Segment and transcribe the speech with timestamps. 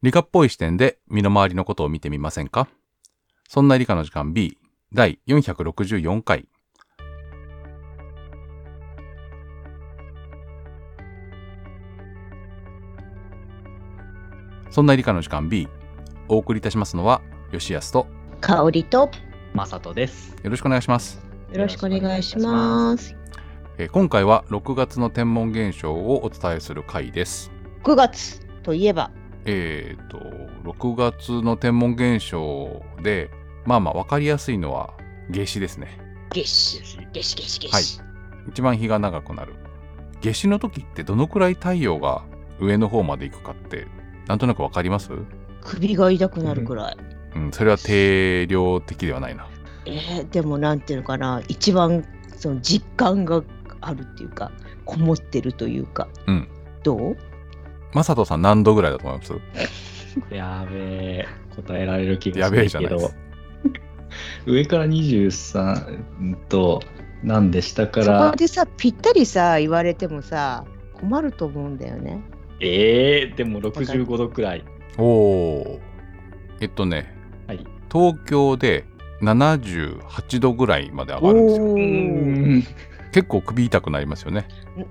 [0.00, 2.68] 理科っぽい視点で身の回りのことを見てみませんか？
[3.48, 4.56] そんな理科の時間 B
[4.94, 6.46] 第464回。
[14.70, 15.66] そんな理科の時間 B
[16.28, 17.20] お送りいたしますのは
[17.50, 18.06] 吉安と
[18.40, 19.10] 香りと
[19.52, 20.36] まさとです。
[20.44, 21.20] よろしくお願いします。
[21.50, 23.16] よろしくお願いします。
[23.78, 27.50] えー今回は6月の天文現象をお伝えする回です。
[27.82, 29.10] 9月といえば、
[29.50, 30.18] えっ、と、
[30.64, 33.30] 6月の天文現象で、
[33.64, 34.92] まあまあ分かりやすいのは
[35.30, 35.98] 夏至ですね。
[36.34, 36.82] 夏至、
[37.14, 38.02] 夏至、夏至、夏至。
[38.46, 39.54] 一番日が長くなる。
[40.20, 42.24] 夏至の時ってどのくらい太陽が
[42.60, 43.86] 上の方まで行くかって、
[44.26, 45.12] なんとなく分かります？
[45.62, 46.96] 首が痛くなるくらい。
[47.34, 49.48] うん、それは定量的ではないな。
[49.86, 52.04] えー、でもなんていうのかな、一番
[52.36, 53.42] その実感が
[53.80, 54.52] あるっていうか、
[54.84, 56.48] こもってるというか、うん。
[56.82, 57.16] どう？
[57.92, 59.32] まさとさん何度ぐらいだと思います？
[60.34, 60.78] やべ
[61.20, 63.16] え、答えられる気がやべえじゃないです。。
[64.46, 66.80] 上から23と、
[67.22, 72.20] なんで下かそらこ、でさ、ぴったりさ、言われてもさ、困ると思うんだよね。
[72.60, 74.64] えー、でも65度くらい。
[74.96, 75.80] おお。
[76.60, 77.14] えっとね、
[77.46, 77.64] はい。
[77.92, 78.84] 東京で
[79.22, 81.64] 78度ぐらいまで上がるんですよ。
[81.64, 82.64] うん。
[83.12, 84.48] 結構首痛くなりますよね。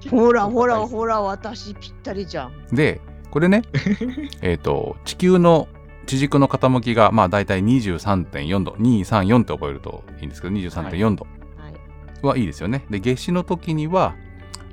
[0.10, 2.66] ほらほらほら、私ぴったりじゃん。
[2.72, 3.02] で、
[3.32, 3.62] これね、
[4.42, 5.68] えっと、地球の
[6.08, 12.26] 地軸の傾きが、まあ大体23.4度、234って覚えるといいんですけど、23.4度はい。
[12.26, 12.44] はい。
[12.44, 12.46] い。
[12.46, 12.86] ですよね。
[12.90, 14.16] で、夏至の時には、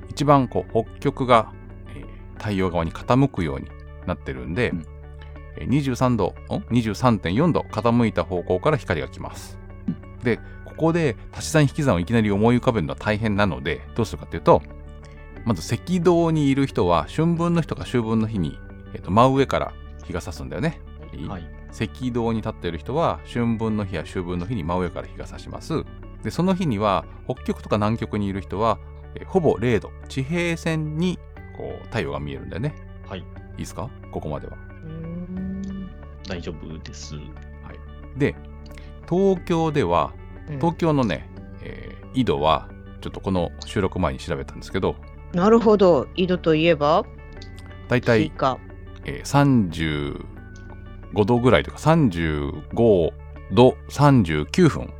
[0.09, 1.51] 一番こう、北極が、
[1.93, 2.05] えー
[2.37, 3.67] 太陽側に傾くように
[4.05, 4.85] なってるんで、うん。
[5.57, 9.57] えー23度、ん？23.4度傾いた方向から光が来ます。
[10.23, 10.39] で、
[10.77, 14.61] ここで足し算引き算をいきなり思い浮かべるのは大変なので、どうするかっていうと、
[15.45, 18.57] まず赤道にいる人は春分の日とか秋分の日に、
[18.93, 19.73] えーと真上から
[20.05, 20.81] 日が差すんだよね。
[21.13, 21.47] いいはい。
[21.71, 25.83] 赤道に立っている人は春分の日や秋分の日に真上から日が差します。
[26.23, 28.79] で、その日には北極とか南極にいる人は、
[29.15, 31.19] えーほぼ0度、地平線に
[31.57, 32.75] こう太陽が見えるんだよね。
[33.07, 33.19] はい。
[33.19, 33.23] い
[33.55, 33.89] いですか？
[34.11, 34.57] ここまでは。
[36.27, 37.15] 大丈夫です。
[38.17, 38.35] で、
[39.07, 40.24] 東京では、うん
[40.55, 41.29] 東京のね、
[41.61, 42.69] えー緯度は、
[43.01, 44.95] ちょっとこの収録前に調べたんですけど、
[45.33, 46.07] なるほど。
[46.15, 47.05] 緯度といえば、
[47.89, 48.57] だいたい、スイカ。
[49.03, 50.23] えー
[51.13, 53.11] 35度ぐらいとか、35
[53.51, 54.93] 度39分。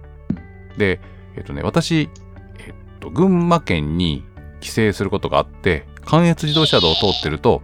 [0.78, 1.00] で、
[1.38, 2.10] えっ、とね、私、
[2.60, 4.26] えっ、と、群馬県に
[4.60, 7.62] 帰省することがあって、関越自動車道を通ってると、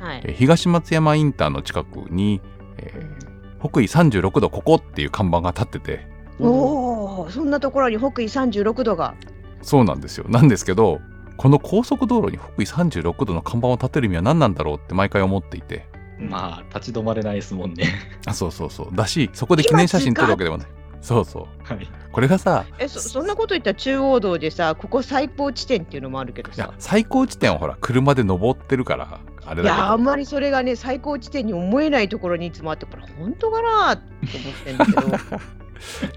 [0.00, 0.22] はい。
[0.24, 2.40] えー東松山インターの近くに、
[2.78, 3.32] えー
[3.62, 9.14] 北緯36度ここっていう看板が立ってて、おお、そんなところに北緯36度が。
[9.62, 10.26] そうなんですよ。
[10.28, 11.00] なんですけど、
[11.36, 15.86] この高速道路に北緯36度の看板を立てる意味は何なんだろうって毎回思っていて。
[16.18, 17.86] まあ、立ち止まれないですもんね。
[18.26, 18.94] あ、そうそうそう。
[18.94, 20.66] だし、そこで記念写真撮るわけでもない。
[21.00, 21.44] そうそう。
[21.64, 21.88] はい。
[22.12, 26.74] これがさ、え、そそんなこと言ったら中央道でさ、ここ最高地点っていうのもあるけどいやさ。
[26.78, 34.02] 最高地点はほら、車で登ってるから、あれいやあだんまりそれがね最高地点に思えないところにいつもあってこれ本当かなって
[34.38, 35.18] 思ってんだけど、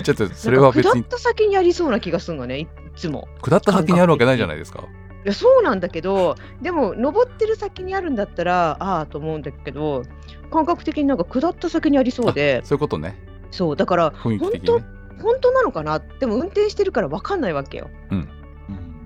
[0.03, 4.84] ちょっとそれは別に下った先にありそうな気がするのねいつも下った先にあるわけないじゃないですか。
[5.24, 10.03] いやそうなんだけどでも登ってる先にあるんだったらああと思うんだけど
[10.52, 13.18] 感覚的になんか下った先にありそうでそういうことね。
[13.52, 14.96] そうだから雰囲気本当。
[15.24, 16.00] 本当なのかな？
[16.20, 18.28] でも運転してるから分かんないわけようん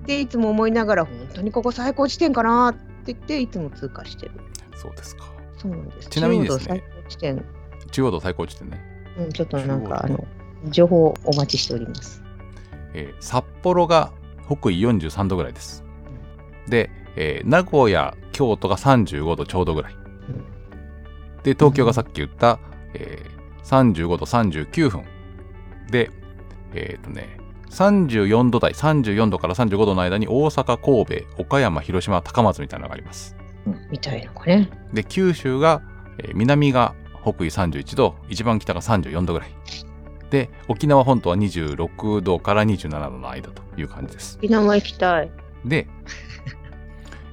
[0.04, 4.32] でいつも思いながら本当にここ最高地点かなって言っていつも通過してる
[4.74, 5.30] そうですか。
[5.56, 7.44] そうなんですちなみにですね中央道最高地点
[7.92, 8.80] 中央道最高地点ね。
[9.18, 10.26] うん、ちょっとなんかあの
[10.68, 12.22] 情報をお待ちしております。
[12.94, 14.12] えー札幌が
[14.46, 15.84] 北緯43度ぐらいです。
[16.68, 19.96] で、えー名古屋、京都が35度ちょうどぐらい。
[21.42, 22.58] で、東京がさっき言った、
[22.94, 25.04] えー35度39分。
[25.90, 26.10] で、
[26.74, 27.38] えっ、とね、
[27.70, 33.36] 34度台、34度から35度の間に大阪、神戸、岡山、広島、高松みたいなのがあります。
[33.90, 34.68] みたいなのかね。
[34.92, 35.82] で、九州が、
[36.18, 39.54] えー南が北緯31度、一番北が34度ぐらい。
[40.30, 44.38] で、沖縄本島は26度から27度の間という感じです。
[44.38, 45.30] 沖縄行きたい。
[45.64, 45.86] で、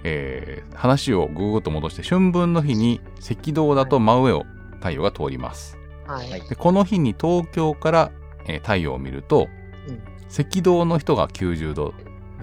[0.03, 4.45] えー話をぐーっと戻して、春分の日に赤道だと真上を
[4.75, 5.75] 太陽が通ります。
[6.05, 6.29] はい。
[6.29, 8.11] はいで、この日に東京から、
[8.45, 9.47] えー太陽を見ると、
[9.87, 11.93] うん赤道の人が90度、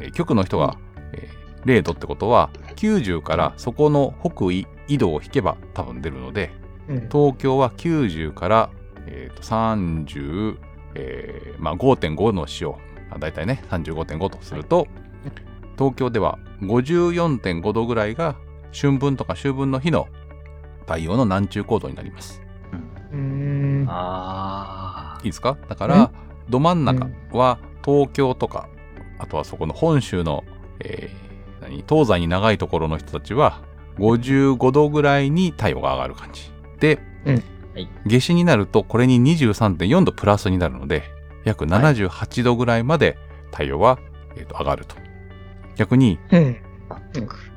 [0.00, 0.76] えー極の人が、
[1.12, 6.50] えー0度ってことは、90からそこの北緯緯度を引けば多分出るので、
[6.88, 8.70] うん東京は90から、
[9.06, 10.56] えーと30、
[10.94, 12.78] えーまあ、5.5のしよ
[13.10, 13.14] う。
[13.14, 14.86] あ大体ね、35.5とすると、
[15.78, 18.36] 東京では54.5度ぐらいが
[18.72, 20.08] 春分とか秋分の日の
[20.82, 22.40] 太陽の南中高度になります。
[23.12, 23.86] うーん。
[23.88, 25.56] あいいですか？
[25.68, 26.10] だから、
[26.48, 28.68] ど真ん中は東京とか、
[29.18, 30.44] あとはそこの本州の、
[30.80, 31.24] えー
[31.62, 33.62] 何東西に長いところの人たちは、
[33.96, 36.52] 55度ぐらいに太陽が上がる感じ。
[36.78, 37.42] で、うん
[37.74, 41.02] はい夏至になると、これに23.4度プラスになるので、
[41.44, 43.18] 約78度ぐらいまで
[43.50, 43.98] 太陽は、
[44.36, 44.96] えーと上がると。
[45.76, 46.56] 逆に、うん。
[46.88, 47.00] あ。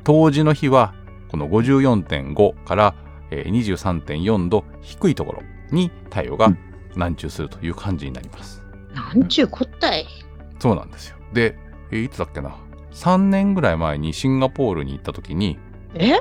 [0.04, 0.96] 冬至の日は、
[1.30, 2.96] この54.5から、
[3.32, 6.52] えー23.4度低いところに太陽が
[6.96, 8.64] 南中するという感じになります。
[8.94, 10.06] なんちゅうこったい。
[10.60, 11.18] そうなんですよ。
[11.34, 11.58] で、
[11.92, 12.56] えーいつだっけな。
[12.94, 15.60] 3年ぐらい前にシンガポールに行った時に、
[15.94, 16.14] え？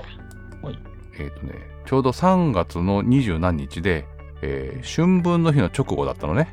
[1.18, 1.54] えっ、とね、
[1.86, 4.06] ちょうど3月の二十何日で、
[4.42, 6.48] えー春分の日の直後だったのね。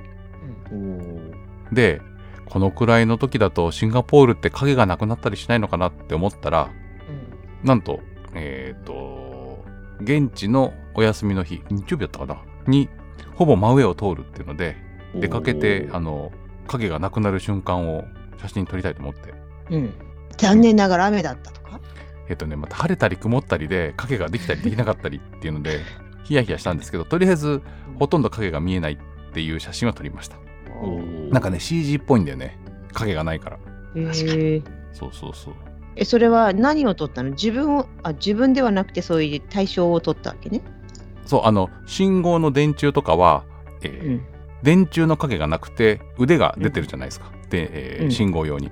[0.71, 1.33] おー
[1.73, 2.01] で、
[2.45, 6.69] このくらいの時だとシンガポールって影がなくなったりしないのかなって思ったら、
[7.63, 7.99] なんと、
[8.35, 9.63] えっ、と、
[10.01, 12.89] 現地のお休みの日、日曜日だったかなに、
[13.35, 14.75] ほぼ真上を通るっていうので、
[15.15, 16.31] 出かけて、あの、
[16.67, 18.05] 影がなくなる瞬間を
[18.37, 19.33] 写真撮りたいと思って。
[19.69, 19.75] うん。
[19.75, 19.93] うん。
[20.37, 21.79] 残念ながら雨だったとか？
[22.29, 25.79] えっとね、また晴れたり曇ったりで影ができたりできなかったりっていうので、
[26.23, 27.61] ヒヤヒヤしたんですけど、とりあえず
[27.99, 28.97] ほとんど影が見えないっ
[29.33, 30.37] ていう写真は撮りました。
[31.31, 32.57] なんかね、CG っぽいんだよね。
[32.93, 33.57] 影がないから。
[33.95, 34.61] へえ。
[34.91, 35.53] そうそうそう。
[35.95, 37.31] え、それは何を取ったの？
[37.31, 40.61] 自分を、あ、自分ではなくてそういう対象を取ったわけね。
[41.25, 43.43] そう、あの、信号の電柱とかは、
[43.81, 44.21] えーうん。
[44.63, 47.31] 電柱の影がなくて腕が出てるじゃないですか。
[47.49, 48.71] で、えーうん信号用に。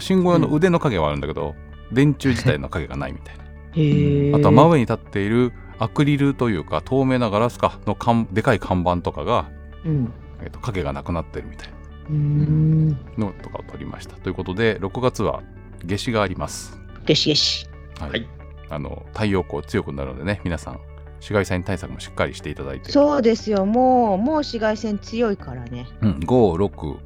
[0.00, 1.54] 信号用の腕の影はあるんだけど、
[1.92, 4.38] 電柱自体の影がないみたいな。
[4.38, 9.50] あとは真上に立っているアクリルというか透明なガラスかの看でかい看板とかが、
[9.84, 10.12] うん。
[10.42, 11.74] えーと影がなくなってるみたいな。
[12.10, 12.90] うーん。
[13.18, 14.16] のとかを撮りました。
[14.16, 15.42] ということで、6月は
[15.84, 16.78] 夏至があります。
[17.04, 17.66] ゲシゲシ。
[17.98, 18.10] はい。
[18.10, 18.36] はい
[18.68, 20.80] あの、太陽光強くなるのでね、皆さん、
[21.16, 22.90] 紫外線対策もしっかりしていただいて。
[22.90, 23.64] そうですよ。
[23.64, 25.86] もう、もう紫外線強いからね。
[26.02, 26.10] うん。
[26.18, 26.24] 5、
[26.66, 26.98] 6、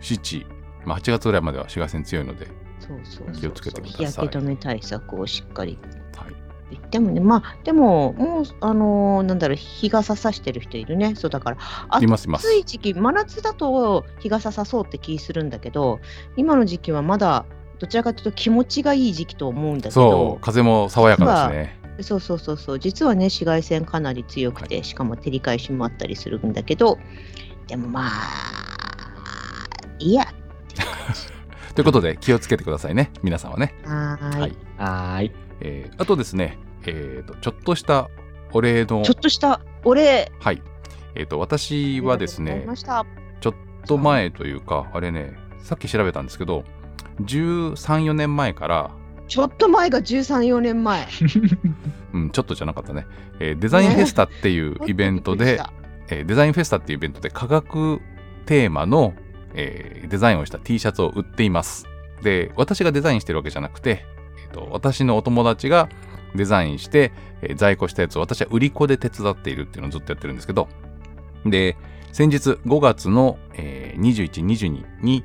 [0.00, 0.46] 7、
[0.84, 2.46] まあ、8月ぐらいまでは紫外線強いので、
[2.90, 5.78] そうそう気をつけてください日焼け止め対策をしっかり。
[6.16, 6.34] はい。
[6.70, 11.14] 言ってもね、まあ、でも、もう、あのーなんだろう、日傘さしてる人いるね。
[11.16, 11.56] そうだから、
[11.88, 12.04] 暑
[12.54, 16.00] い時期、真夏だと日傘さそうって気するんだけど、
[16.36, 17.44] 今の時期はまだ、
[17.80, 21.80] どちらかというと気持ちがいい時期と思うんだけそどう、、風も爽やかですね。
[22.02, 26.98] そうそうそうそう、実はね、紫外線かなり強くて、はしかも照り返しもあったりするんだけど、
[27.66, 28.10] でもまあ、
[29.98, 30.26] いいや。
[31.74, 33.74] ということで、気をつけてくださいね、皆さんはね。
[33.84, 35.32] はーいはい。
[35.60, 38.08] えーあとですね、えーと、ちょっとした
[38.52, 40.30] お礼のちょ、っとしたお礼。
[40.40, 40.62] はい。
[41.14, 42.66] えーと、私はですね。
[43.40, 43.54] ちょっ
[43.86, 46.64] と前というか、あれね、さっき調べたんですけど、
[47.22, 47.74] 13、
[48.04, 48.90] 4年前から、
[49.28, 51.06] ちょっと前が13、4年前。
[52.12, 53.06] うん、ちょっとじゃなかったね、
[53.38, 58.00] えーデザインフェスタっていうイベントで、ちょっとびっくりしえーデザインフェスタっていうイベントで科学
[58.46, 59.14] テーマの、
[59.54, 61.86] えーデザインをした T シャツを売っています。
[62.22, 64.04] で、私がデザインしてるわけじゃなくて、
[64.44, 65.88] えーと私のお友達が
[66.34, 67.12] デザインして、
[67.42, 70.68] えー在庫したやつを私は売り子で手伝っているっていうのをずっとやってるんですけど、
[71.46, 71.76] で、
[72.12, 72.36] 先日
[72.66, 75.24] 5月の、えー21、22に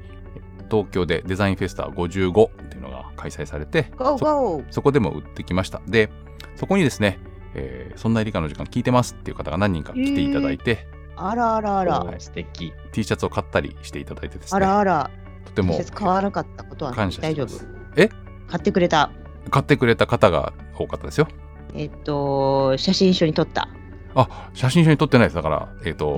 [0.69, 5.81] 東京でデザインフェスタ55っていうのが開催されて、そそこでも売ってきました。
[5.87, 6.09] で、
[6.55, 7.19] そこにですね、
[7.53, 12.01] えーそんな理科の時間聞いてますっていう方が何人か来ていただいて、あらあらあら。
[12.03, 12.73] おー素敵。
[12.91, 15.09] T シャツを買ったりしていただいてですあね、らあら。
[15.45, 17.47] とても季節買わなかったことは感謝し大丈夫？
[17.47, 17.67] てます。。
[17.97, 18.09] え？
[18.47, 19.11] 買ってくれた。
[19.49, 21.27] 買ってくれた方が多かったですよ。
[21.73, 23.67] えっと、写真一緒に撮った。
[24.15, 25.35] あ、写真一緒に撮ってないです。
[25.35, 26.17] だから、えっ、と、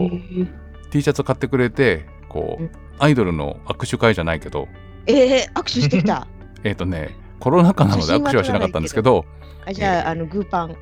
[0.92, 4.68] T シャツを買ってくれて、こう、うんアイドルの握手会じゃないけど、
[5.06, 6.28] えー、握手してきた。
[6.64, 9.24] えっ、とね、コロナ禍なので握手はしなかったんですけど、
[9.68, 10.76] あじゃあ、えーあの、グーパン。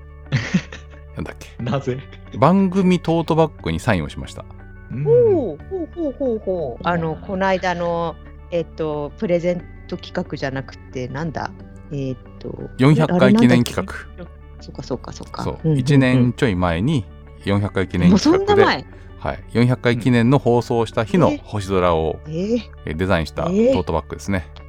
[1.18, 2.00] なんだっけ、なぜ？
[2.38, 4.46] 番組トートバッグにサインをしました。
[4.92, 6.88] うんほうほうほうほうほう。
[6.88, 8.15] あの、この間の、
[8.51, 11.51] えっと、プレゼント企画じゃなくて、なんだ？
[11.92, 14.25] えっと、400回記念企あ画。
[14.62, 15.44] そうか、そうか、そうか。
[15.44, 17.06] そう、んんん1年ちょい前に
[17.46, 18.86] 400回記念もうそ企画で、んな前？
[19.20, 21.38] はい、400回記念の放送した日のえ？
[21.44, 22.30] 星空をえ？
[22.32, 23.74] ー、えーデザインしたトえ？
[23.74, 24.48] ーートバッグですね。
[24.56, 24.65] えー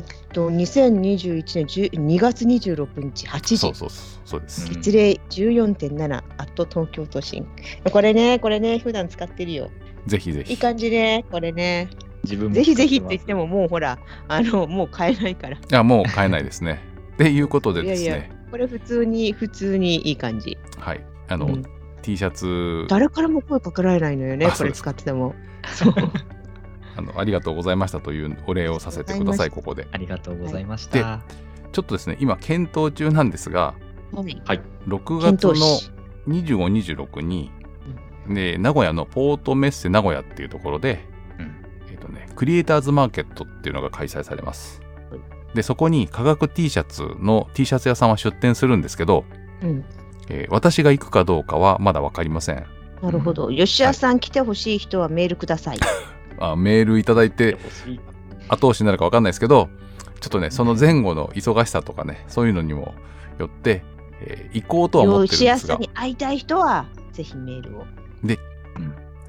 [0.00, 3.58] っと、2021年10 2月26日8時。
[3.58, 4.66] そうそうそうそうです。
[4.66, 7.46] うん一例14.7、アット東京都心。
[7.90, 9.70] これね、これね、普段使ってるよ。
[10.06, 10.52] ぜひぜひ。
[10.52, 11.88] いい感じね、これね。
[12.24, 13.46] 自分もぜひぜひって言っても。
[13.46, 15.56] も、もうほら、あの、もう買えないから。
[15.56, 16.80] いやもう買えないですね。
[17.14, 20.56] っていうことでですね、いやいやこれ普通に、普通にいい感じ。
[20.78, 21.62] はい、あの、うん
[22.02, 25.34] T シャツ誰からも声かけられないのよね、これ使ってても。
[25.66, 25.94] そう。
[26.96, 29.86] あのありがとうございましたというお礼をさせてください、ここで。
[29.92, 31.22] ありがとうございました。
[31.72, 33.74] ちょっとですね、今検討中なんですが、
[34.12, 35.90] はい6検討月のし
[36.28, 37.50] 2526に、
[38.28, 41.04] で名古屋のポートメッセ名古屋っていうところで、
[41.38, 41.54] うん
[41.90, 45.20] えっとね、クリエイターズマーケットっていうのが開催されますはい。
[45.54, 49.24] でそこに科学 T シャツの T シャツ屋さんは出店するんですけど、
[49.62, 49.84] うん。
[50.28, 52.66] えー私が行くかどうかはまだ分かりません
[53.02, 53.50] なるほど。
[53.50, 55.78] 吉谷さん来てほしい人はメールください。
[56.38, 57.56] あメールいただいて
[58.48, 59.68] 後押しになるか分かんないですけど
[60.20, 62.94] ちょっとねその前後の忙しさとかねそういうのにも
[63.38, 63.82] よって、
[64.20, 65.76] えー行こうとは思ってる吉んですが。
[65.76, 67.84] に会いたい人はぜひメールを。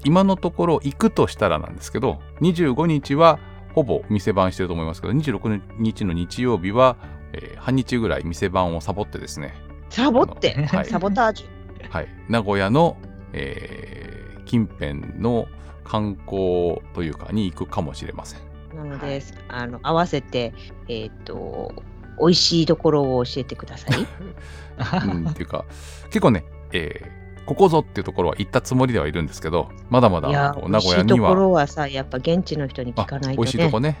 [0.04, 3.38] 今のところ行くとしたらなんですけど25日は
[3.74, 6.96] ほぼ店番してると思いますけど26日の日曜日は、
[7.32, 9.54] えー半日ぐらい店番をサボってですね、
[9.90, 10.86] サボって、はい。
[10.86, 11.90] サボタージュ？
[11.90, 12.96] はい、名古屋の、
[13.32, 15.46] えー近辺の
[15.88, 18.40] 観光というかに行くかもしれません。
[18.76, 20.52] なので、あの合わせて、
[20.88, 21.72] えっ、と、
[22.20, 24.06] 美味しいところを教えてください。
[25.08, 25.64] うん、っていうか
[26.06, 27.18] 結構ね、えー
[27.48, 33.96] ここぞっていうところは行ったつもりではいるんですけどまだまだ名古屋に味しいところははさ、やっぱ現地の人に聞あかないと美味しいとこね。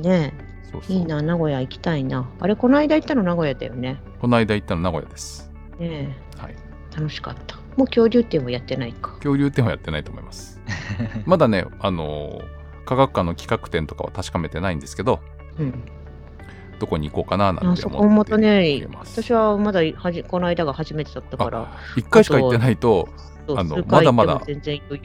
[0.00, 0.34] ねね
[0.70, 2.28] そうそういいな、名古屋行きたいな。
[2.38, 4.02] あれ、この間行ったの名古屋だよね。
[4.20, 5.50] この間行ったの名古屋です。
[5.78, 7.56] ねはい、え楽しかった。
[7.76, 9.12] もう恐竜展もやってないか。
[9.16, 10.60] 恐竜展はやってないと思います。
[11.26, 12.54] まだね、あのー
[12.86, 15.20] 科学館の企画展とかは確かめてないんですけど、
[15.58, 15.72] うん。
[16.78, 19.22] どこに行こうかななんてあそこ思っておもとねり、ます。
[19.22, 23.08] 私はまだはじこの間が初めてだったから、あ一回しか行ってないと、
[23.56, 24.38] あのまだまだ。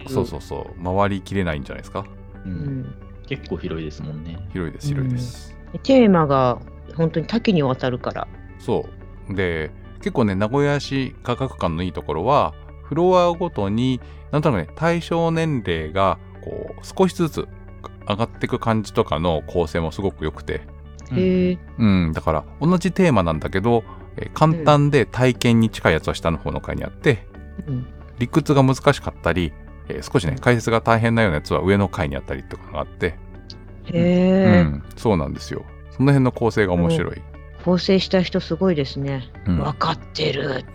[0.08, 2.04] そうそうそう、回りきれないんじゃないですか？
[2.46, 2.96] う、うんん。
[3.28, 4.38] 結構広いですもんね。
[4.52, 5.56] 広いです、広いです。
[5.84, 6.60] テーマが
[6.98, 8.28] 本当に多岐にわたるから。
[8.58, 8.86] そ
[9.30, 9.34] う。
[9.34, 12.54] で、結構ね、名古屋市科学館のいいところは、
[12.90, 17.48] フロアごとに、なんとなくね、対象年齢が、こう、少しずつ
[18.08, 20.62] 上がっていく感じとかの構成もすごく良くて、
[21.12, 21.58] へえ。
[21.78, 23.84] うん、だから同じテーマなんだけど、
[24.18, 27.26] えー簡単で体験に近いやつは下の方の階にあって、
[27.68, 27.88] うん。
[28.18, 29.54] 理屈が難しかったり、
[29.88, 33.18] えー少しね解説が大変なようなやつは上の階にあったりとかがあって、
[33.86, 35.64] へえ、うん、そうなんですよ。
[35.92, 37.22] その辺の構成が面白い、
[37.64, 39.30] 構成した人すごいですね。
[39.46, 39.58] うん。
[39.60, 40.66] 分かってる。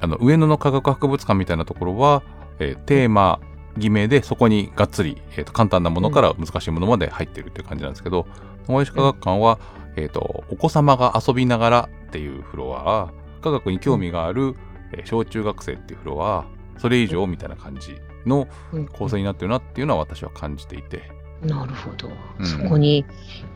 [0.00, 2.22] あの上野の科学博物館みたいなところは、
[2.58, 3.40] えーテーマ
[3.76, 8.26] 決めでそこにがっつり、えーと簡単なものから難しいものまで入ってるっていう感じなんですけど
[8.62, 9.58] 名古屋市科学館は、
[9.96, 14.56] えーとお子様が遊びながらっていうフロア科学に興味がある、
[14.92, 16.46] えー小中学生っていうフロア
[16.78, 18.86] それ以上みたいな感じのうん。
[18.88, 21.10] 構成になってるなっていうのは私は感じていて、
[21.42, 22.46] なるほど、うん。
[22.46, 23.04] そこに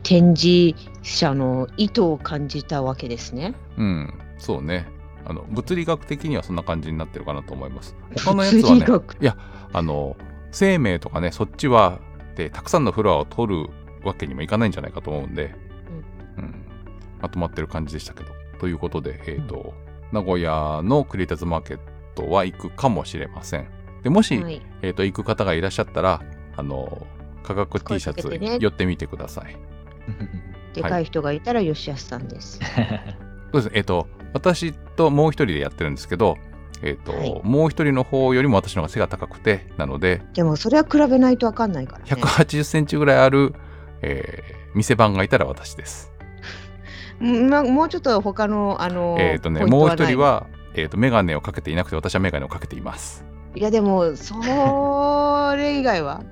[0.03, 3.55] 展示者の意図を感じたわけですね。
[3.77, 4.87] うん、そうね
[5.27, 7.97] あの物理学的にはそんな感じになってるかなと思います。
[8.17, 8.87] 他のやつはね
[9.21, 9.37] いや
[9.73, 10.17] あの
[10.51, 12.01] 生命とかねそっちは
[12.37, 13.71] でたくさんのフロアを取る
[14.05, 15.55] わけにもいかないんじゃないかと思うんで、
[16.37, 16.55] うん。
[17.23, 18.31] まとまってる感じでしたけど。
[18.59, 19.75] ということで、えーと
[20.15, 21.79] 名古屋のクリエイターズマーケッ
[22.15, 23.67] トは行くかもしれません。
[24.05, 26.23] でもし、はい、えー、と行く方がいらっしゃったら
[26.57, 27.05] あの
[27.43, 29.57] 価格 T シャツ寄ってみてください。
[30.73, 32.61] でかい人がいたら吉安さんです。
[33.53, 33.65] そうです。
[33.67, 36.37] ね、えっ、と、私ともう一人でやってるんですけど、
[36.83, 42.11] えっ、と、はいもう一人の方よりも私の方が背が高くて、なので、でもそれは比べないと分かんないからね。
[42.11, 43.55] 180センチぐらいある、
[44.03, 46.13] えー店番がいたら私です。
[47.21, 53.25] う んまもうちょっと他のあのえっ、とね、もう一人は、えっ、と、メガネをかけていなくて、私はメガネをかけています。
[53.55, 54.35] いやでもそ
[55.57, 56.23] れ以外は？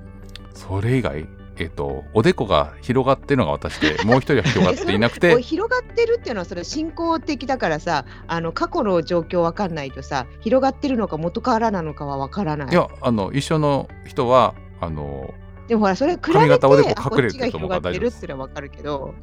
[0.53, 1.25] それ以外、
[1.63, 12.67] えっ、と、おでこが広がってるのが私で、もう一人は広がっていなくて、 広がってるっていうのはそれ進行的だからさあの過去の状況わかんないとさ広がってるのか元からなのかはわからない。
[12.69, 15.33] いや、あの、一緒の人は、あの、
[15.67, 18.21] でもほらそれ比べて髪型おでこあ隠れてると思うから大丈夫です。
[18.21, 19.13] てのはわかるけど。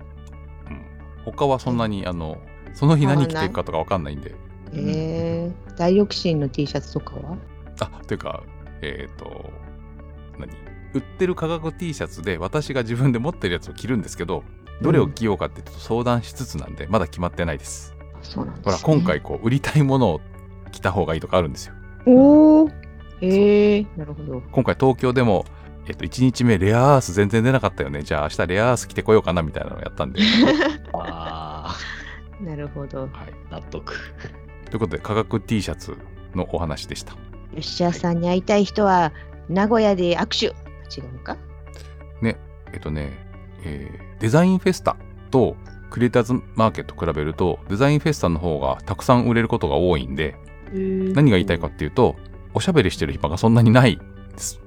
[0.70, 0.82] うん。
[1.26, 2.38] 他はそんなに、あの、
[2.72, 4.34] その日何着てるかとかわかんないんで、
[4.72, 7.36] えー、大浴神の T シャツとかは？
[7.80, 8.42] あ、というか、
[8.82, 9.59] えっ、と、何
[10.94, 14.44] 売ってる科学 T シャツで私が自分で持ってるやつを着るんですけど、
[14.82, 17.94] どれを着ようかっていうと相談しつつなんで、まだ決まってないです。
[18.22, 20.20] そうなんです、ほら、今回こう、売りたいものを
[20.72, 21.74] 着た方がいいとかあるんですよ。
[22.06, 22.68] おお
[23.20, 25.44] へえなるほど今回東京でも、
[25.86, 28.02] えっ、と、1日目レアアース全然出なかったよね。
[28.02, 30.20] じゃあ明日レアアース着てこようかなみたいなのをやったんで。
[30.94, 31.76] あ
[32.40, 33.10] なるほどはい。
[33.50, 33.94] あ、納得。
[34.66, 35.96] ということで、科学 T シャツ
[36.34, 37.14] のお話でした。
[37.54, 39.12] 吉田さんに会いたい人は
[39.48, 40.54] 名古屋で握手
[40.96, 41.36] 違うか？
[42.72, 43.10] えっとね、
[43.64, 44.96] えーデザインフェスタ
[45.30, 45.56] と
[45.88, 50.36] クリエイターズマーケット比べると、デザインフェスタの方がたくさん売れることが多いんで、
[50.72, 52.16] 何が言いたいかっていうと、
[52.54, 54.60] おしゃべりしてる暇がそんなにないです。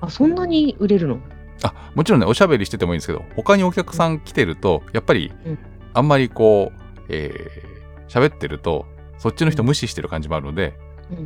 [0.00, 1.18] あそんなに売れるの？
[1.62, 5.58] あ、もちろんね、おしゃべりしててもいいんですけど、他にお客さん来てると、やっぱりうん、
[5.94, 7.74] あんまりこう、えー
[8.06, 8.86] 喋ってると、
[9.18, 10.74] そっちの人無視してる感じもあるので、
[11.10, 11.18] うん。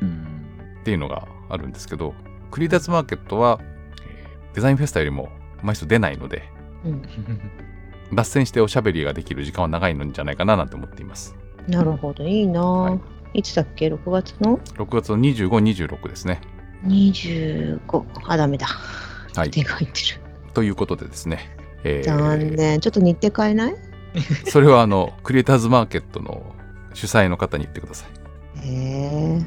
[0.00, 0.80] うん。
[0.80, 2.14] っていうのがあるんですけど、
[2.50, 3.71] クリエイターズマーケットは、えー
[4.54, 5.28] デザインフェスタよりも
[5.62, 6.42] 枚数出ないので、
[6.84, 7.02] うん
[8.14, 11.34] 脱線しておしゃべりができる時間は長いのじゃないかななんて思っています。
[11.66, 12.90] なるほど、いいな、は
[13.32, 15.48] いい、つだっけ ?6 月の？6月の25、
[15.96, 16.40] 26ですね。
[16.86, 18.04] 25。
[18.26, 18.66] あ、ダメだ。
[19.34, 19.50] はい。
[19.50, 20.20] 手が入ってる。
[20.52, 22.80] ということでですね、えー残念。
[22.80, 23.74] ちょっと日程変えない？
[24.50, 26.54] それはあの、クリエイターズマーケットの
[26.92, 28.06] 主催の方に言ってくださ
[28.62, 28.68] い。
[28.68, 29.32] へえ。
[29.34, 29.46] はい。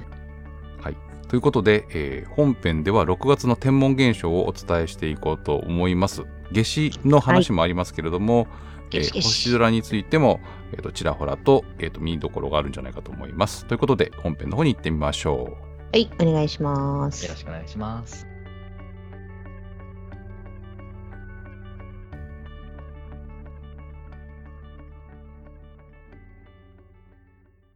[1.27, 6.23] ということで、えー本編では6月の天文現象をお伝えしていこうと思います。
[6.51, 8.47] 夏至の話もありますけれども、
[8.91, 10.39] えー夏至夏至星空についても、
[10.71, 13.65] えーとちらほらと,、えーと見どころがあるんじゃないかと思います。
[13.65, 15.57] ということで、本編の方に行ってみましょ
[15.91, 17.25] はい、お願いしまよろす。
[17.35, 18.27] しくお願いします。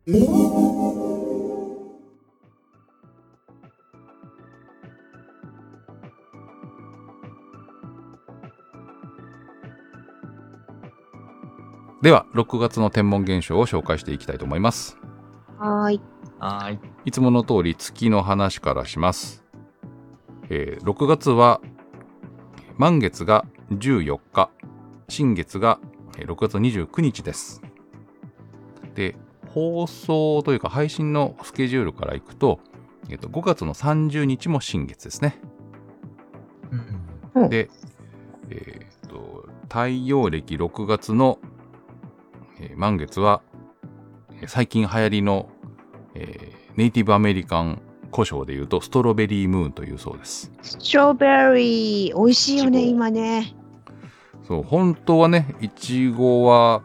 [0.08, 0.69] う。
[12.02, 14.98] では、6月の天文現象を紹介していきたいと思います。
[15.58, 16.02] はーい。
[16.40, 16.80] はーい。
[17.06, 19.44] いつもの通り月の話からします。
[20.50, 21.62] えー6月は
[22.78, 24.50] 満月が14日、
[25.10, 25.80] 新月が
[26.18, 27.62] えー6月29日です。
[28.96, 29.18] で、
[29.50, 32.62] 放送というか配信のスケジュールからいくと、
[33.10, 35.38] えーと5月の30日も新月ですね。
[37.36, 37.70] うんで、
[38.50, 41.40] えーと太陽暦6月の、
[42.60, 43.42] えー満月は
[44.42, 45.50] えー最近流行りの、
[46.16, 47.82] えーネイティブアメリカン
[48.14, 50.50] 古書でいうとストロベリームーンというそうです。
[50.62, 51.28] ストロベ
[51.60, 53.54] リー、美味しいよね、今ね。
[54.48, 56.82] そう本当はねいちごは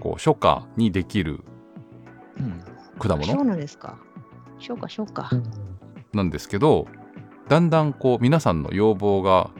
[0.00, 1.44] こう初夏にできる
[2.38, 2.60] うん。
[2.98, 3.98] 果そう物なんですか。
[4.58, 5.30] そうか、そうか。
[6.12, 6.86] なんですけど
[7.48, 9.50] だんだんこう皆さんの要望が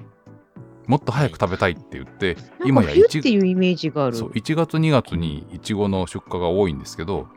[0.87, 4.17] もっと早く食べたいって言って今やか冬って1いうイメージがある。
[4.17, 7.29] そう1月2月にいちごの出荷が多いんですけど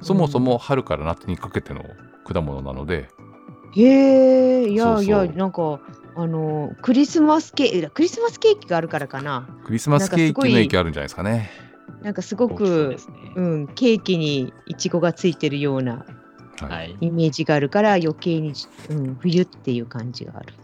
[0.00, 1.84] そもそも春から夏にかけての
[2.24, 3.08] 果物なので、
[3.76, 5.80] へえ、いやいや、なんか、
[6.16, 9.48] あの、クリスマスケーキ、クリスマスケーキがあるからかな。
[9.64, 11.50] クリスマスケーキの影響あるんじゃないですかね。
[12.02, 13.16] なんかすごくで、すね。
[13.34, 16.06] うん、ケーキにいちごがついてるような。
[17.00, 18.52] イメージがあるから、余計に、
[18.90, 20.54] うん、冬っていう感じがある。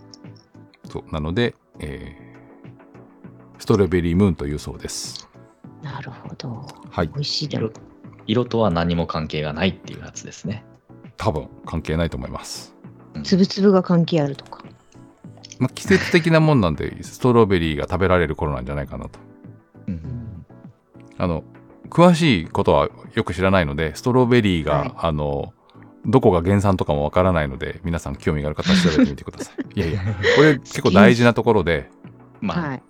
[0.88, 2.19] そうなので、えー
[3.60, 5.28] ストロベリームーンというそうです。
[5.82, 6.66] なるほど。
[6.90, 7.80] はい美味しいだろ色
[8.26, 10.64] 色とは何も関係がないっていうやつですね。
[11.18, 12.74] 多分関係ないと思います。
[13.14, 14.64] うんつぶつぶが関係あるとか。
[15.58, 19.18] まあ、季節的なもんなんでストロベリーが食べられる頃なんじゃないかなと。
[19.88, 20.46] うん。
[21.18, 21.44] あの
[21.90, 25.52] 詳しいことはよく知らないのでストロベリーが、はいあの
[26.06, 29.64] どこが原産とかもわからないので皆さん興味がある方は調べてみてください。
[29.78, 30.00] いやいや
[30.34, 31.90] これ結構大事なところで
[32.40, 32.82] まあ、はい。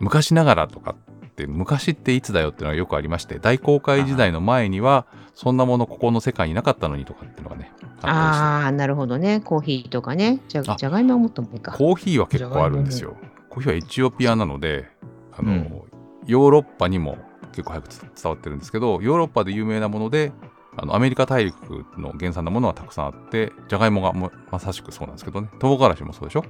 [0.00, 0.94] 昔ながらとか
[1.26, 9.40] って昔っていつだよっていうのがよくありまして大航海時代の前にはそんなものここの世界になかったのにとかっていうのがねあああ、なるほどね。
[9.40, 10.40] コーヒーとかね。
[10.48, 11.72] じゃあじゃがいもはもっともいいか。
[11.72, 13.16] コーヒーは結構あるんですよ。
[13.50, 14.88] コーヒーはエチオピアなので、
[15.32, 15.82] あの、うん
[16.26, 17.16] ヨーロッパにも
[17.52, 20.30] 結構早く伝わってるんですけど、ヨーロッパで有名なもので、
[20.76, 26.44] あのアメリカ大陸の原産のものはたくさんあって、じゃがいもがもまさしくそうなんですけどね、唐辛子もそうでしょ？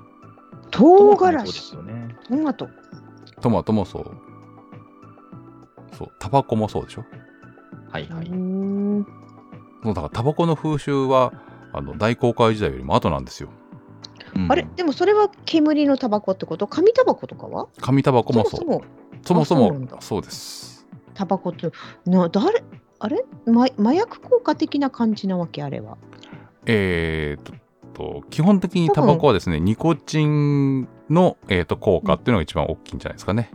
[0.73, 2.17] 唐辛子、よね。
[2.29, 2.69] トマト。
[3.40, 4.11] トマトもそう。
[5.96, 7.03] そう、タバコもそうでしょ？
[7.03, 7.05] う
[7.90, 8.27] はいはい。
[9.83, 11.33] そうだからタバコの風習は
[11.72, 13.48] あの大航海時代よりも後なんですよ。
[14.35, 14.66] うんあれ？
[14.77, 16.66] でもそれは煙のタバコってこと？
[16.66, 17.68] 紙タバコとかは？
[17.81, 18.81] 紙タバコもそう。
[19.22, 20.87] そもそもそうです。
[21.14, 21.70] タバコって
[22.07, 22.62] な誰
[23.01, 25.62] あれ、ま、麻薬効果的な感じなわけ？
[25.62, 25.96] あれは。
[26.66, 27.53] えー、と
[27.94, 33.51] と基本的にタバコはですねニコチンの、えー、と効果っていうのが一番大きいんじゃないですかね。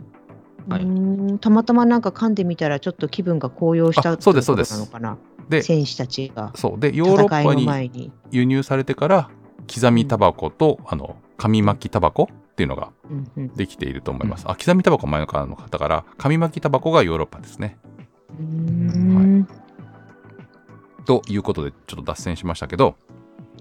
[0.68, 0.82] はい。
[0.82, 4.90] うーんたまたまなんか噛んでみたらちょっと気分が高揚したあそうですっていそうです。
[4.90, 5.48] ことなのかな？
[5.48, 6.52] で選手たちが。
[6.54, 6.80] そう。
[6.80, 8.12] でヨーロッパに前に。
[8.30, 9.30] 輸入されてから
[9.72, 13.48] 刻みタバコと、あの紙巻きタバコっていうのがうんうん。
[13.54, 14.44] できていると思います。
[14.48, 17.76] あ刻みタバコは前からの方から紙巻きタバコがヨーロッパですね。
[18.38, 19.48] うーん。
[21.04, 22.96] ということでちょっと脱線しましたけど、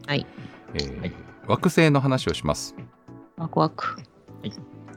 [0.07, 0.25] はい。
[0.73, 1.13] えーはい
[1.45, 2.73] 惑星の話をします。
[3.37, 3.97] ワクワク。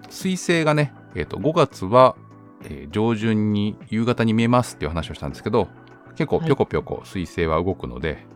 [0.09, 2.17] 水星がね、えー、と5月は、
[2.65, 5.69] えー上旬に夕方に見えますっていう話をしたんですけど
[6.17, 8.27] 結構ぴょこぴょこ水星は動くので、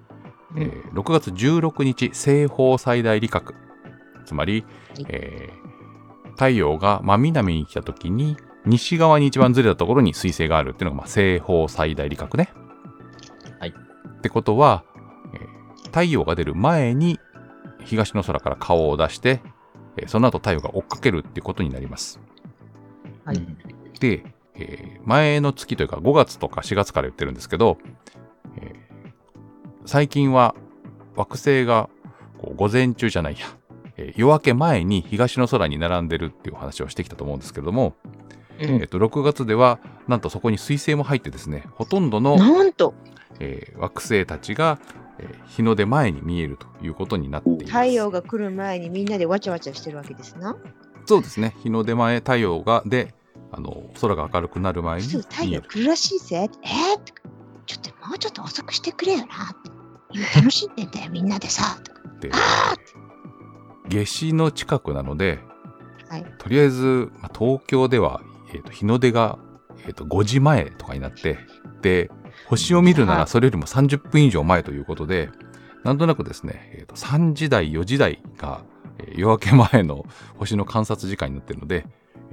[0.57, 3.55] えー6月16日西方最大理覚
[4.25, 5.07] つまり、はい。
[5.09, 5.71] えー
[6.37, 8.35] 太陽が真南に来た時に
[8.65, 12.51] 西側に一番ずれたところに水星があるっていうのが、まあ、西方最大理覚ね。
[13.59, 13.75] はい。
[13.77, 14.85] ってことは、
[15.35, 15.51] えー
[15.89, 17.19] 太陽が出る前に
[17.85, 19.43] 東の空から顔を出して、
[20.01, 22.21] えーその後太陽が追っかけるっていうことになります。
[23.25, 23.37] はい。
[23.37, 23.57] うん。
[24.01, 27.79] で、えー前の月というか5月とか4月から言ってるんですけど、
[28.57, 28.81] えー
[29.87, 30.55] 最近は
[31.17, 31.89] 惑星が
[32.39, 33.47] こう午前中じゃないや、
[33.97, 37.95] えー夜明け前に東の空に並んでるっていうお話をしてきたと思うんですけれども、
[38.61, 38.71] うん。
[38.81, 42.95] えっと6月ではなんとそこに彗星も入ってですねほとんどの、なんと。
[43.39, 44.79] えー惑星たちが、
[45.23, 47.67] えー日の出前に見えるということになっています。
[47.67, 50.57] 太陽が来る前にみんなでわちゃわちゃしてるわけですな。
[51.07, 53.15] そうですね日の出前太陽がで
[53.53, 55.45] あの空が明るくなる前に太。
[55.45, 56.37] 陽来るらしいぜ。
[56.37, 56.51] えー、
[57.67, 59.27] ちょっともうちょっと遅くしてくれよな。
[60.13, 61.79] 今楽しんでんだよみんなでさ。
[62.21, 62.75] であ
[63.89, 66.27] 夏至の近くなのでーはい。
[66.39, 68.21] とりあえず、まあ東京では、
[68.53, 69.39] えーと日の出が、
[69.85, 71.39] えーと5時前とかになって
[71.83, 72.11] で
[72.51, 75.31] 星を見るなはいらそれよりも30分以上前ということで
[75.85, 78.63] なんとなくですね、えーと3時台4時台が、
[78.99, 80.05] えー夜明け前の
[80.37, 81.87] 星の観察時間になっているので、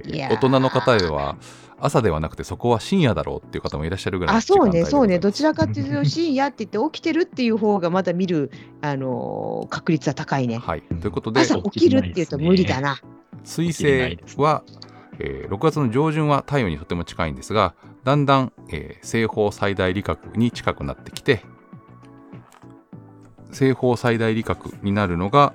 [0.04, 1.36] 大人の方では
[1.80, 5.18] 朝ではなくてそこは深夜だろうっていう方もいらっしゃるぐらいのあ、そうね、そうね。
[5.18, 8.50] どちらかというと、深夜って言って起きてるっていう方がまだ見る、
[8.80, 10.58] あのー確率は高いね。
[10.58, 13.00] はい、ということで朝起きるっていうと無理だな。
[13.44, 14.62] 水星は、
[15.18, 21.42] えー6月の上旬は太陽にとても近いんですがだんだん、えー西方最大理覚に近くなってきて
[23.50, 25.54] 西方最大理覚になるのが、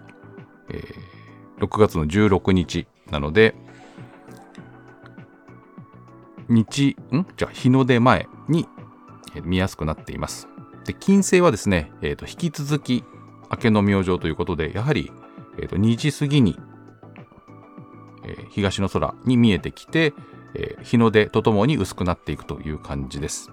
[0.70, 1.14] えー
[1.60, 3.56] 6月の16日なので
[6.50, 7.26] 日ん？
[7.38, 8.68] じゃ日の出前に
[9.44, 10.50] 見やすくなっています。
[10.84, 13.04] で金星はですね、えーと引き続き
[13.50, 15.12] 明けの明星ということでやはり、
[15.58, 16.60] えーと2時過ぎに
[18.26, 20.14] えー東の空に見えてきて、
[20.56, 23.50] えー日の出とともに薄くなっていくという感じです。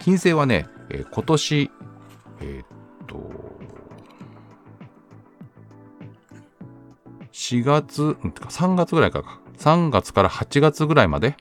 [0.00, 1.70] 金星はね、えー今年、
[2.40, 2.66] えーっ
[3.06, 3.16] と、
[7.32, 11.36] 4月、んてか3月ぐらいからか、3月から8月ぐらいまで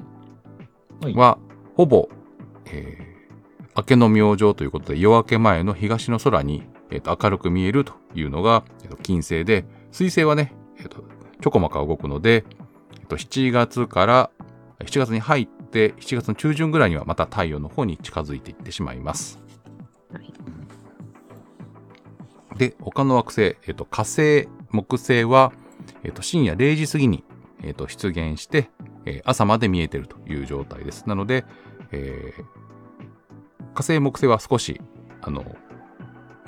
[1.01, 1.37] はいは、
[1.75, 2.09] ほぼ、
[2.65, 3.15] えー
[3.77, 11.03] 明けの明星ということで、夜明け前の東の空に、えーと明るく見えるというのが、えーと金星で、水星はね、えーと
[11.41, 12.45] ちょこまか動くので、
[12.99, 14.31] えっと、7月から、
[14.79, 19.39] 7月に入って、7月の中旬ぐらいにはまた太陽の方に近づいていってしまいます。
[20.11, 20.33] はい
[22.57, 25.51] で、他の惑星、えっと、火星、木星は、
[26.03, 27.23] えっと、深夜0時過ぎに、
[27.63, 28.69] えっと、出現して、
[29.05, 31.07] えー朝まで見えているという状態です。
[31.07, 31.45] なので、
[31.91, 32.43] えー
[33.73, 34.79] 火星、木星は少し、
[35.21, 35.43] あの、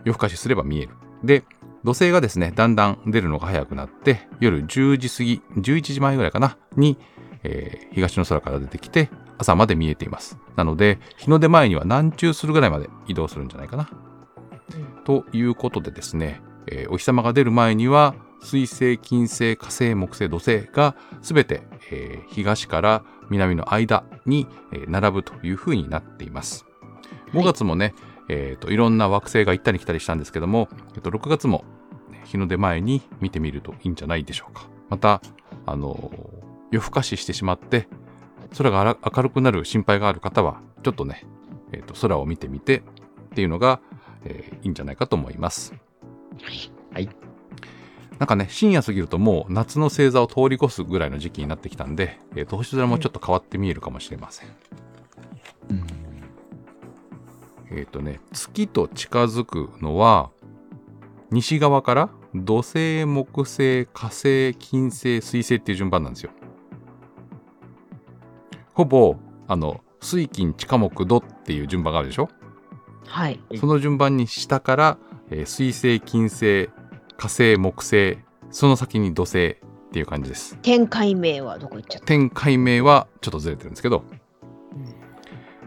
[0.05, 0.89] 夜更かしすれば見える。
[1.23, 1.43] で、
[1.83, 6.97] 土星がですね、だんだん出るのが早くなって、夜10時過ぎ、11時前ぐらいかな、に、
[7.43, 10.37] えー東の空から出てきて、朝まで見えています。
[10.55, 13.89] なので、日の出前には南中するぐらいまで移動するんじゃないかな。
[15.05, 26.65] ということでですね、えーお日様が出る前には、水星、金星、火星、木星、土星がすべて、えー東から南の間に、えー並ぶというふうになっています。
[27.33, 27.93] 5月もね、
[28.29, 31.63] えーといろんな惑星が行ったり来たりしたんですけども、えっと6月も
[32.11, 34.67] ね日の出前に見てみるといいんじゃないでしょうか。
[34.89, 35.21] また、
[35.65, 36.37] あのー
[36.69, 37.87] 夜更かししてしまって、
[38.57, 41.25] 空が明るくなる心配がある方は、ちょっとね、
[41.71, 42.83] えーと空を見てみてっ
[43.35, 43.79] ていうのが、
[44.25, 45.73] えーいいんじゃないかと思います。
[46.93, 47.09] はい。
[48.19, 54.49] なんかね、深夜過ぎるともう夏の星座を通り越すぐらいの時期になってきたんで、えーと星空もちょっと変わって見えるかもしれません
[57.71, 60.31] えっ、とね、月と近づくのは、
[61.31, 66.31] 西側から土星、木星、火星、金星、水星っていう順番なんですよ。
[68.73, 72.29] ほぼ、あの、水金地下木土っていう順番があるでしょ？
[73.07, 73.39] はい。
[73.49, 74.97] うんその順番に下から、
[75.29, 76.69] えー水星、金星、
[77.17, 78.19] 火星、木星、
[78.51, 80.57] その先に土星っていう感じです。
[80.61, 82.05] 天界名はどこ行っちゃった？
[82.07, 84.03] 天解明はちょっとずれてるんですけど、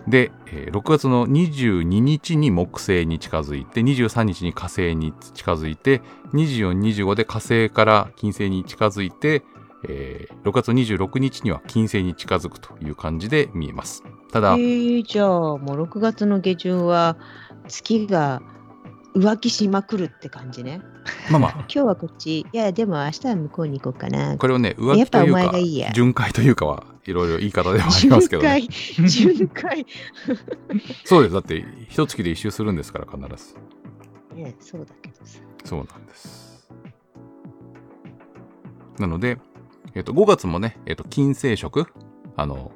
[0.08, 9.42] で、えー6月の22日に木星に近づいて23日に火星に近づいて2425で火星から金星に近づいて、
[9.88, 14.02] えー6月26日には金星に近づくという感じで見えます。
[14.32, 17.16] ただ、えー、じゃあもう6月の下旬は
[17.68, 18.42] 月が
[19.14, 20.80] 浮気しまくるって感じね。
[21.30, 22.46] まあまあ今日はこっち。
[22.52, 24.36] いや、でも明日は向こうに行こうかな。
[24.36, 29.86] これをね浮やっぱお気というか前がいいや巡回というかはいろいろ言い方ではありますけど、ね、巡回、巡回。
[31.04, 33.56] そうですだって一月で一周するんですから必ず
[34.34, 35.40] ね、そうだけどさ。
[35.64, 36.70] そうなんです。
[38.98, 39.38] なので、
[39.94, 41.86] えっと、5月もね、えっと、金星食、
[42.36, 42.72] あの、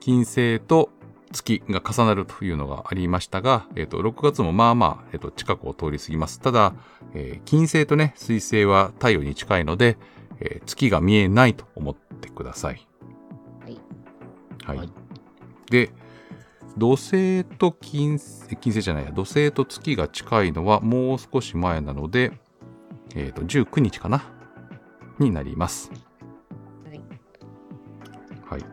[0.00, 0.90] 金星と
[1.36, 6.40] 月が重なるというのがありましたが、えっ、と、6月もまあまあ、えっ、と、近くを通り過ぎます。
[6.40, 6.74] ただ、
[7.14, 9.98] えー金星とね、水星は太陽に近いので、
[10.40, 12.86] えー月が見えないと思ってください。
[13.62, 13.78] はい。
[14.64, 14.78] はい。
[14.78, 14.90] はい
[15.70, 15.90] で、
[16.78, 22.32] 土星と金星、金星じゃないや、土星と月が近いのはもう少し前なので、
[23.14, 24.22] えっ、と、19日かな？
[25.18, 25.90] になります。
[26.88, 27.00] はい。
[28.48, 28.64] はい。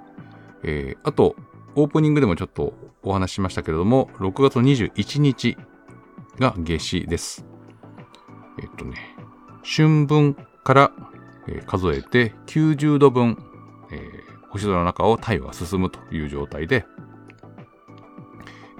[0.64, 1.36] えーあと、
[1.76, 5.58] オープニングでもちょっとお話ししましたけれども、6月の21日
[6.40, 7.46] が夏至です。
[8.62, 8.96] えっとね、
[9.64, 10.92] 春分から、
[11.48, 13.38] えー数えて90度分、
[13.92, 16.86] えー星空の中を太陽が進むという状態で、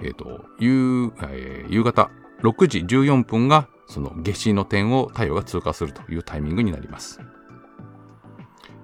[0.00, 2.10] えっ、と、夕、えー夕方
[2.42, 7.20] 6時14分がその夏至の点を太陽が通過するというタイミングになります。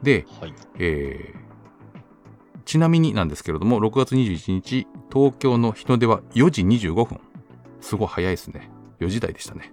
[0.03, 0.55] で、はい。
[0.79, 1.50] えー
[2.71, 7.19] ちなみになんですけれども、6月21日、東京の日の出は4時25分。
[7.81, 8.71] すごい早いですね。
[9.01, 9.73] 4時台でしたね。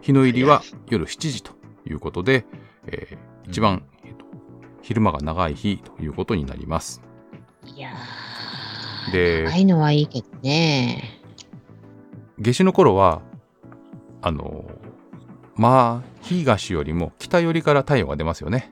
[0.00, 1.52] 日の入りは夜7時と
[1.84, 2.46] いうことで、
[2.86, 4.24] えー一番、えーと
[4.80, 7.02] 昼間が長い日ということになります。
[7.66, 7.90] いや
[9.12, 11.20] でー、長いのはいいけどね。
[12.38, 13.20] 夏至の頃は、
[14.22, 14.88] あのー
[15.56, 18.70] まあ、東よりも北寄りから太陽が出ますよね。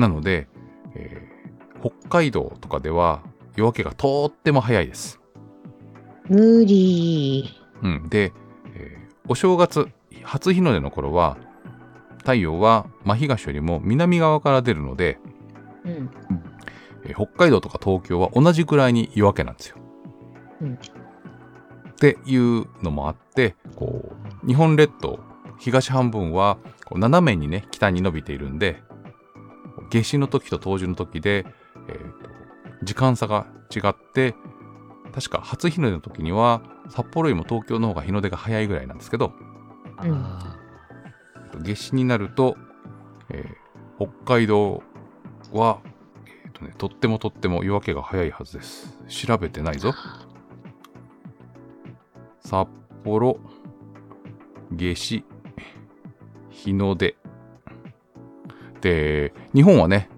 [0.00, 0.48] なので、
[0.94, 1.40] えー
[1.80, 3.22] 北海道とかでは
[3.56, 5.18] 夜明けがとっても早いです。
[6.28, 7.48] 無理。
[7.82, 8.32] うん、で、
[8.74, 9.88] えーお正月
[10.22, 11.38] 初日の出の頃は
[12.18, 15.18] 太陽は真東よりも南側から出るので、
[15.84, 16.10] うん。
[17.04, 19.76] えー北海道とか東京は同じくらいに夜明けなんですよ。
[20.60, 20.78] うんっ
[22.00, 24.10] ていうのもあってこ
[24.42, 25.18] う日本列島
[25.58, 28.82] 東半分はこう斜めにね北に伸びているんで
[29.90, 31.46] 夏至の時と冬至の時で、
[31.88, 32.30] えーと
[32.82, 34.34] 時間差が違って
[35.12, 39.34] 確か初日の出の時には札幌よりも東京の方が日の出が早いぐらいなんですけど
[40.02, 40.56] うんあ
[41.58, 42.56] 夏至になると、
[43.28, 43.60] えー
[44.00, 44.82] 北海道
[45.52, 45.82] は、
[46.44, 48.96] えーとね、とってもとっても夜明けが早いはずです。
[49.08, 49.92] 調べてないぞ。
[52.38, 52.66] 札
[53.04, 53.38] 幌、
[54.70, 55.24] 夏至、
[56.48, 57.14] 日の出。
[58.80, 60.08] で、日本はね、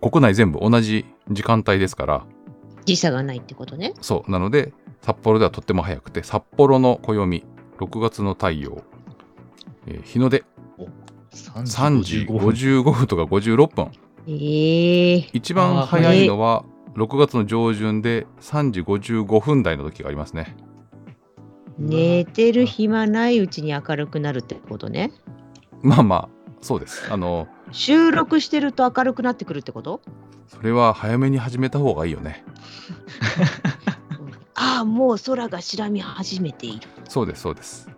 [0.00, 2.26] 国内全部同じ時間帯ですから、
[2.84, 3.94] 時差がないってことね。
[4.00, 7.44] そう、なので、札幌ではとっても早くて、札幌の暦、
[7.78, 8.82] 6月の太陽、
[9.86, 10.88] えー日の出、ー
[11.32, 12.36] 3時分。
[12.38, 13.90] 55分とか56分。
[14.28, 20.56] ええ一番早いのは6月の上旬で3時55分台の時がありますね。
[21.78, 25.10] 寝てる暇ないうちに明るくなるってことね。
[25.82, 26.28] まあまあ、
[26.60, 27.10] そうです。
[27.10, 30.00] あの、収録してると明るくなってくるってこと？
[30.46, 32.44] それは早めに始めた方がいいよね。
[34.54, 36.88] ああ、もう空が白み始めている。
[37.08, 37.90] そうです、そうです。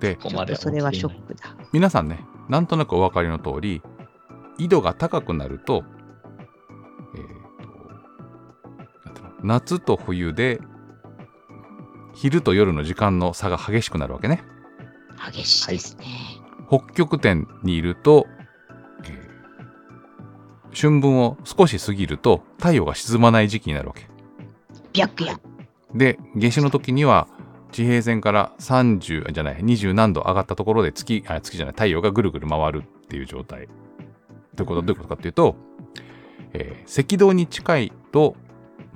[0.00, 0.18] で、
[0.56, 1.54] それはショックだ。
[1.72, 3.82] 皆さんね、なんとなくお分かりの通り、
[4.58, 5.84] 緯度が高くなると、
[7.14, 7.24] えー
[7.66, 7.72] と
[9.04, 10.60] なんていうの夏と冬で、
[12.14, 14.42] 昼と夜の時間の差が激しくなるわけね。
[15.32, 16.06] 激しいですね。
[16.68, 18.33] 北極点にいると、えー
[20.74, 24.08] 春分を少し過ぎると太陽が沈まない時期になるわけ。
[24.92, 25.38] 白夜。
[25.94, 27.28] で、夏至の時には
[27.70, 33.68] 地平線から30じゃない20何度上がったところで月あ月じゃない太陽がぐるぐる回るっていう状態。
[34.56, 35.56] ということはどういうことかっていうと、
[36.52, 38.36] えー赤道に近いと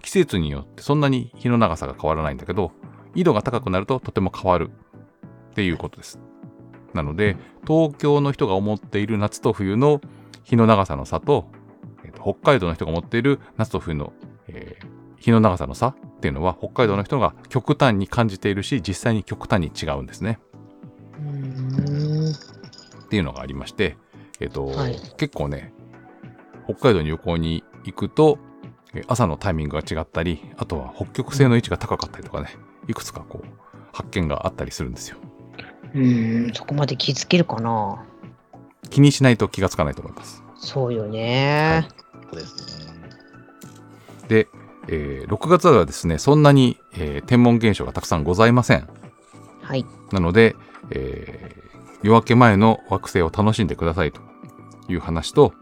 [0.02, 2.70] 季節によってそんなに日の長さが変わらないんだけど
[3.14, 4.70] 緯度が高くなるととても変わる
[5.50, 6.20] っていうことです。
[6.94, 7.36] なので
[7.66, 10.00] 東京の人が思っている夏と冬の
[10.44, 11.50] 日の長さの差と,、
[12.20, 14.12] 北海道の人が思っている夏と冬の、
[14.48, 20.38] えー日の長さの差っていうのは北海道の人が極端に感じているし実際に極端に違うんですね。
[23.04, 23.96] っていうのがありまして、
[24.38, 25.72] えっ、と、はい結構ね、
[26.66, 28.38] 北海道に旅行に行くと、
[28.94, 32.50] え朝のタイミングが違ったり、あとは北極星の位置が高かったりとかね、
[32.86, 33.48] いくつかこう、
[33.92, 35.16] 発見があったりするんですよ。
[35.94, 38.04] うーん、そこまで気づけるかな？
[38.90, 40.44] 気にしないと気がつかないと思います。
[40.56, 41.88] そうよね。
[42.30, 42.94] そうですね。
[44.28, 44.48] で、
[44.88, 48.88] えー6月はですね、そんなに、えー天文現象がたくさんございません。
[49.62, 49.84] はい。
[50.12, 50.56] なので、
[50.90, 51.68] えー
[52.04, 54.20] 夜明け前の惑星を楽しんでくださいと
[54.88, 55.52] いう話と、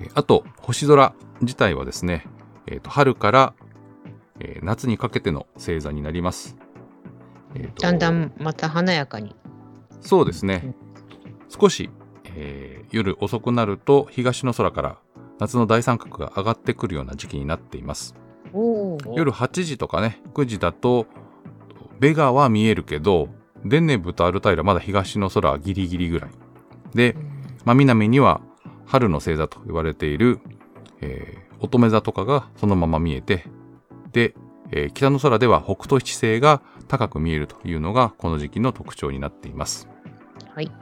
[0.00, 2.26] えーあと、星空自体はですね、
[2.66, 3.54] えーと春から、
[4.40, 6.56] えー夏にかけての星座になります。
[7.54, 9.34] えーとだんだんまた華やかに。
[10.02, 10.74] そうですね。
[11.48, 11.90] 少し、
[12.42, 14.98] えー夜遅くなると東の空から
[15.38, 18.16] 夏の大三角が上がってくるような時期になっています。
[19.14, 21.06] 夜8時とかね、9時だと、
[22.00, 23.28] ベガは見えるけど、
[23.64, 26.30] デネブとアルタイラまだ東の空はギリギリぐらい。
[26.94, 27.16] で、
[27.64, 28.40] 真南には
[28.86, 30.40] 春の星座と言われている、
[31.00, 33.44] えー乙女座とかがそのまま見えて、
[34.12, 34.34] で、
[34.72, 39.88] えー北の空では北斗七星が高く見えるというのがこの時期の特徴になっています。
[40.54, 40.72] はい。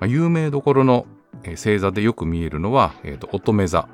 [0.00, 1.06] まあ有名どころの
[1.42, 3.88] えー星座でよく見えるのは、えーと乙女座。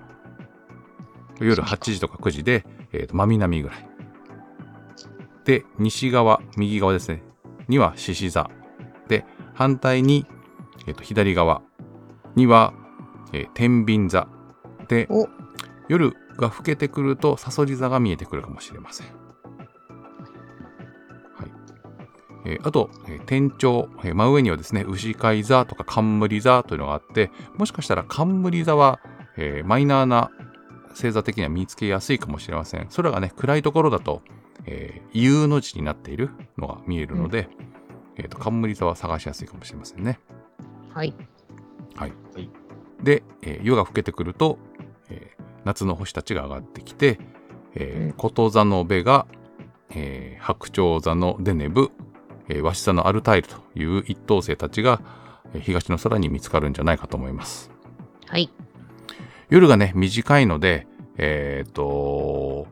[1.41, 3.89] 夜8時とか9時で、えーと真南ぐらい。
[5.45, 7.23] で、西側、右側ですね。
[7.69, 8.51] には獅子座。
[9.09, 10.27] で、反対に、
[10.87, 11.63] えーと左側
[12.35, 12.73] には、
[13.33, 14.29] えー天秤座。
[14.89, 15.29] でお、
[15.89, 19.24] 夜が更けてくると、サソリ座が見えてくるかもしれません。
[22.45, 29.01] えーあと、えー天頂、えー真上にはですね、牛飼座とか冠座というのがあって、もしかしたら冠座は、
[29.37, 30.31] えーマイナーな
[30.91, 32.89] 星座的には見つけやすいかもしれません。
[32.95, 34.23] 空がね、暗いところだと、
[34.67, 37.49] えー U の字になっているのが見えるので、
[38.17, 40.21] えーと、冠座は探しやすいかもしれませんね。
[41.97, 42.13] はい。
[43.03, 44.59] で、えー夜が更けてくると、
[45.11, 47.19] えー夏の星たちが上がってきて、
[47.75, 49.27] えーうんこと座のベが、
[49.91, 51.91] えー白鳥座のデネブ、
[52.49, 55.01] えーワシ座のアルタイルという一等星たちが、
[55.55, 57.71] えー東の空に見つかるんじゃないかと思います。
[58.27, 58.51] はい。
[59.51, 62.67] 夜がね、短いので、えっ、と、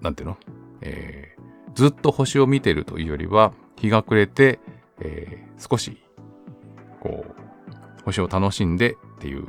[0.00, 0.38] なんていうの、
[0.80, 1.42] えー
[1.74, 4.60] ずっと星を見てるというよりは、日が暮れて、
[5.00, 6.02] えー少し、
[7.00, 9.46] こう、星を楽しんでっていう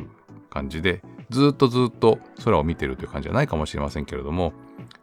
[0.50, 4.54] 感じで、ずっとずっと空を見てるという感じじゃないかもしれませんけれども、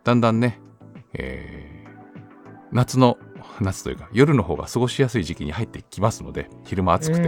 [0.05, 0.61] だんだんね、
[1.13, 1.81] えー
[2.73, 3.19] 夏の、
[3.65, 7.23] 夏というか夜の方が過ごしやすい時期に入ってきますので、昼間暑くて、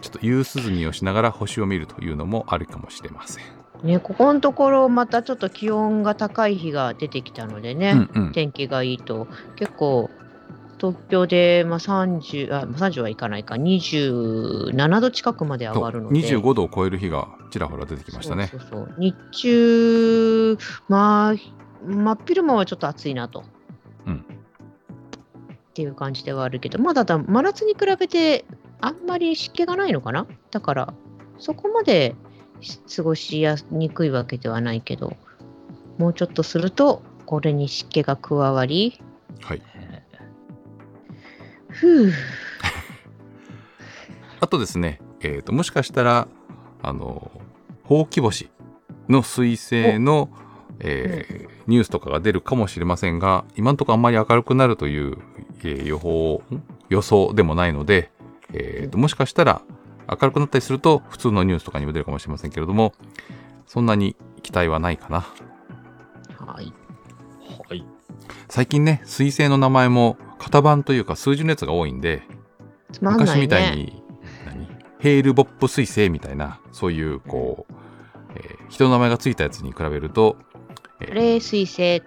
[0.00, 3.44] ちょっと夕涼みをしながら星を見るというのもあるかもしれません。
[3.82, 3.88] うん。
[3.88, 8.32] ね、ここのところまたちょっと気温が高い日が出てきたのでね、うんうん。
[8.32, 10.10] 天気がいいと結構
[10.78, 18.48] 東京で、まあ、30, あまあ30はいかないか27度近くまで上がるので25度を超える日がちらほら出てきましたね。
[18.48, 21.34] そうそうそう日中まあ
[21.86, 23.44] 真っ昼間はちょっと暑いなと、
[24.06, 24.24] うん
[25.74, 28.44] っていう感じではあるけどまだだ真夏に比べて
[28.80, 30.24] あんまり湿気がないのかな？
[30.52, 30.94] だから
[31.40, 32.14] そこまで
[32.94, 35.16] 過ごしやにくいわけではないけど
[35.98, 39.02] もうちょっとするとこれに湿気が加わり
[39.40, 39.62] はい。
[41.70, 42.12] ふう
[44.38, 46.28] あとですね、えーと、もしかしたら、
[46.82, 47.32] あの、
[47.82, 48.48] ほうき星
[49.08, 50.28] の彗星の、
[50.80, 55.16] えーニュースとかが出るかもしれませんが、今のところあんまり明るくなるという、
[55.60, 58.10] えー予報、ん予想でもないので、
[58.52, 59.62] えーと、もしかしたら
[60.06, 62.92] 明るくなったりすると、普通のニュースとかにも出るかもしれませんけれども、
[63.66, 65.20] そんなに期待はないかな。
[66.38, 66.72] はい
[67.68, 67.86] はい。
[68.50, 72.26] 最近ね、彗星の名前も型番というか数字のやつが多いんで、んね
[73.00, 74.02] 昔みたいに、
[74.44, 74.68] 何？
[74.98, 77.74] ヘールボップ彗星みたいな、そういう、こう、
[78.34, 80.53] えー人の名前がついたやつに比べると、えー
[81.00, 82.02] 冷水星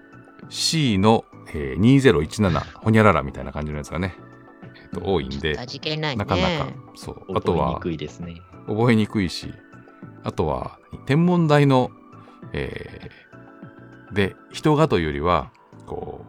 [0.49, 4.15] C の、えー2017、ほにゃららみたいな感じのやつがね、
[4.75, 8.41] えーと多いんで、味気ないねなかなか、そう、あとは覚えにくいですね。
[8.67, 9.53] 覚えにくいし、
[10.23, 11.91] あとは、天文台の、
[12.53, 13.27] えー
[14.13, 15.51] で、人がというよりは、
[15.85, 16.25] こ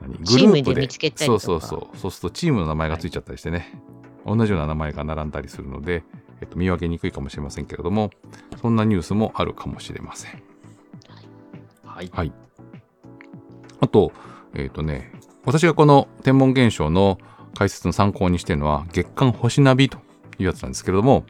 [0.00, 1.96] う、何グルチープでで見つけたりとかそうそうそう。
[1.96, 3.80] そうするとチームの名前がついちゃったりしてね、
[4.26, 6.02] 同じような名前が並んだりするので、
[6.40, 8.10] えっと、見分けにくいかもしれませんけれども、
[8.60, 10.42] そんなニュースもあるかもしれません。
[11.98, 12.10] はい。
[12.12, 12.32] はい。
[13.80, 14.12] あと、
[14.54, 15.10] えっ、とね、
[15.44, 17.18] 私がこの天文現象の
[17.56, 19.98] 解説の参考にしているのは、月間星ナビと
[20.38, 21.24] いうやつなんですけれども、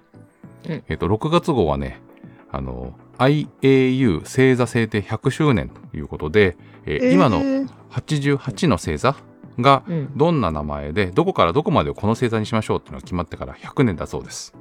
[0.66, 2.02] うんえっ、と、6月号はね、
[2.50, 9.16] あの、IAU 星座制定100周年ということで、えー今のえー88の星座
[9.58, 14.54] がうん、どんな名前で、どこからどこまでをこの星座にしましょうっていうのが決まってから100年だそうです。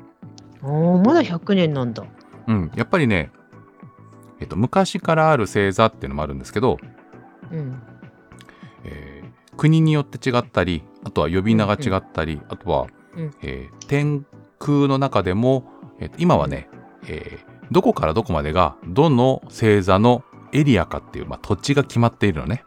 [0.63, 2.03] おーまだ100年なんだ。
[2.47, 2.71] うん。
[2.75, 3.31] やっぱりね、
[4.39, 6.77] えっ、と、昔からある星座っていうのもあるんですけど、
[7.51, 7.81] うん。
[8.83, 9.27] えー
[9.57, 12.85] 国によって違ったりあとは呼び名が違ったり、あとは、
[13.15, 14.23] うんえー天
[14.59, 15.65] 空の中でも、
[15.99, 16.69] えー今はね、
[17.07, 20.23] えーどこからどこまでがどの星座の
[20.53, 22.63] エリアかっていう、まあ、土地が決まっているのね。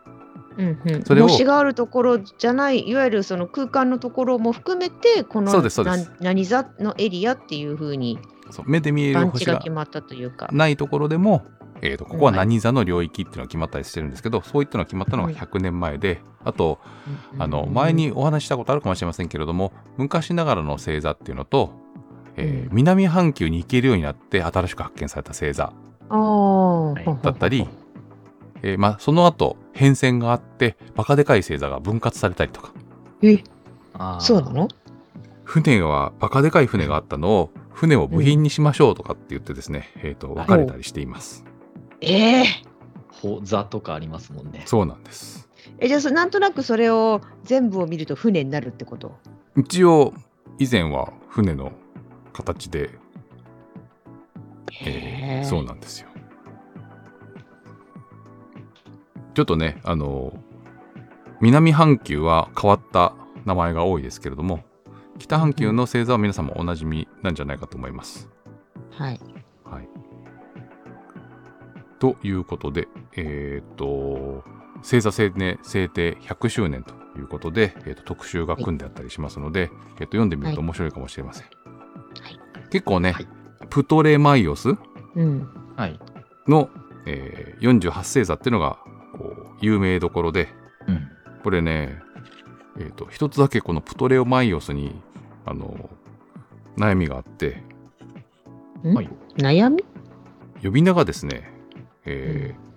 [0.58, 5.50] うんうん、それを星があるところじゃないいわゆるその空間のところも含めてこの
[6.20, 8.18] 何座のエリアっていうふうに
[8.66, 10.50] 目で見える星がが決まったというか。
[10.52, 11.46] ないところでも、
[11.82, 12.38] えーとここははい。
[12.38, 16.78] 何座の領域っていうのが決まったりしてるんですけど、そういったのが決まったのが100年前で、あと
[17.38, 21.72] あの前にお話ししたことあるかもしれませんけれども昔ながらの星座っていうのと
[22.36, 22.76] えーうん。
[22.76, 25.72] 南半球に行けるようになって新しく発見された星座
[27.22, 27.68] だったり、
[28.62, 32.72] えーまあ、その後変遷があってバカでかい星座が分割されたりとか。
[33.22, 33.42] え、
[34.20, 34.68] そうなの？
[35.44, 41.44] 船はバカでかい船があったのを船を部品にしましょうとかって言ってですね、えー、と分かれたりしています。
[42.00, 42.44] ええ
[43.08, 44.62] ほ座とかありますもんね。
[44.66, 45.48] そうなんです。
[45.78, 49.18] え、じゃあそ、なんとなくそれを全部を見ると船になるってこと？
[49.56, 50.14] 一応
[50.58, 51.72] 以前は船の
[52.32, 52.90] 形で、
[54.84, 56.08] えへーーそうなんですよ。
[59.34, 60.32] ちょっとねあの
[61.40, 64.60] 南半球は変わった名前が多いですけれども
[65.18, 68.28] 北半球の星座は皆さんもおなじみなんじゃないかと思います。
[68.90, 69.20] はい。
[69.64, 69.88] はい。
[72.00, 74.42] ということで、えっ、と、
[74.78, 81.46] 星座制定制定100周年ということで、えーと特集が組んであったりしますので、えーと読んでみると面白いかもしれません。
[82.70, 83.28] 結構ね、はい
[83.68, 84.70] プトレマイオス
[85.14, 85.48] うん。
[85.76, 86.00] はい。
[86.48, 86.70] の、
[87.06, 88.78] えー48星座っていうのが
[89.16, 90.48] こう有名どころで、
[90.88, 91.08] うん。
[91.44, 92.00] これね、
[92.78, 95.00] えーと一つだけこのプトレマイオスに
[95.44, 95.90] あの
[96.78, 97.62] 悩みがあって、
[98.82, 98.94] ん？
[98.94, 99.84] はい悩み？
[100.62, 101.59] 呼び名がですね、
[102.10, 102.70] えー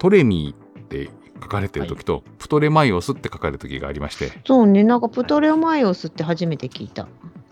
[0.00, 1.10] トレミーって
[1.42, 7.06] 書かれてる時と、プトレマイオスって書かれる時がありましてそうね、なんかプトレオマイオスって初めて聞いた。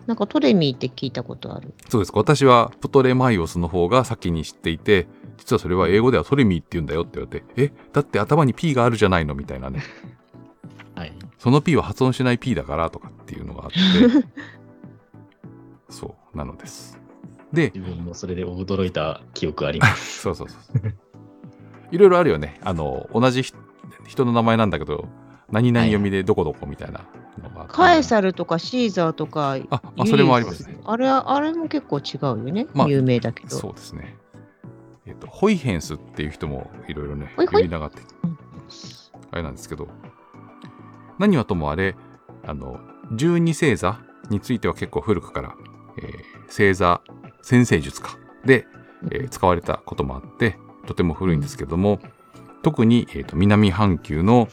[0.07, 1.75] なんかトレミーって聞いたことある。
[1.91, 5.07] そうです私はプトレマイオスの方が先に知っていて
[5.37, 9.83] 実はそれは英語ではトレミーって言うんだよって言われてえだって頭に P があるじゃないのみたいなね
[10.97, 11.13] はい。
[11.39, 13.77] その P は発音しない P だからとかっていうのがあって
[15.93, 16.99] そうなのです
[17.53, 20.21] で自分もそれで驚いた記憶あります。
[20.23, 20.95] そうそうそうそう。
[21.91, 22.59] いろいろあるよね。
[22.63, 23.53] あの、同じひ
[24.07, 25.09] 人の名前なんだけど、
[25.51, 27.05] 何々読みでどこどこみたいな
[27.43, 27.73] のがあって。
[27.73, 30.79] カエサルとかシーザーとか、あ、あ、それもありますね。
[30.85, 32.67] あれあれも結構違うよね。
[32.75, 33.57] まあ有名だけど。
[33.57, 34.17] そうですね。
[35.07, 38.03] えっと、ホイヘンスっていう人もいろいろね、呼び名があって、
[39.31, 39.89] あれなんですけど、
[41.19, 41.97] 何はともあれ、
[42.47, 42.79] あの、
[43.15, 45.55] 十二星座については結構古くから、
[46.03, 46.13] えー
[46.49, 47.03] 星座
[47.43, 48.67] 先生術かで、
[49.11, 50.59] えー使われたこともあって
[50.89, 52.01] とても古いんですけども
[52.63, 54.49] 特に、えーと南半球の、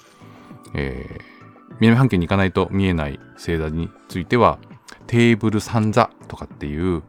[0.74, 1.36] えー
[1.82, 4.60] 南半球に行かないと見えない星座については
[5.08, 7.04] テーブル山座とかっていう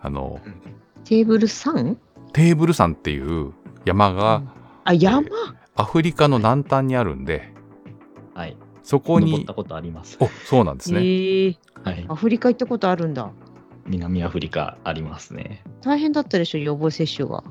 [0.00, 0.40] あの
[1.04, 1.96] テーブル 3?
[2.32, 3.52] テーブル山っていう
[3.84, 4.42] 山が
[4.82, 5.28] あ、山、
[5.76, 7.52] アフリカの南端にあるんで
[8.34, 8.56] はい。
[8.82, 10.16] そこに登ったことあります。
[10.18, 12.04] おそうなんですね、えーはい。
[12.08, 13.30] アフリカ行ったことあるんだ。
[13.86, 15.62] 南アフリカありますね。
[15.82, 17.44] 大変だったでしょ、予防接種が。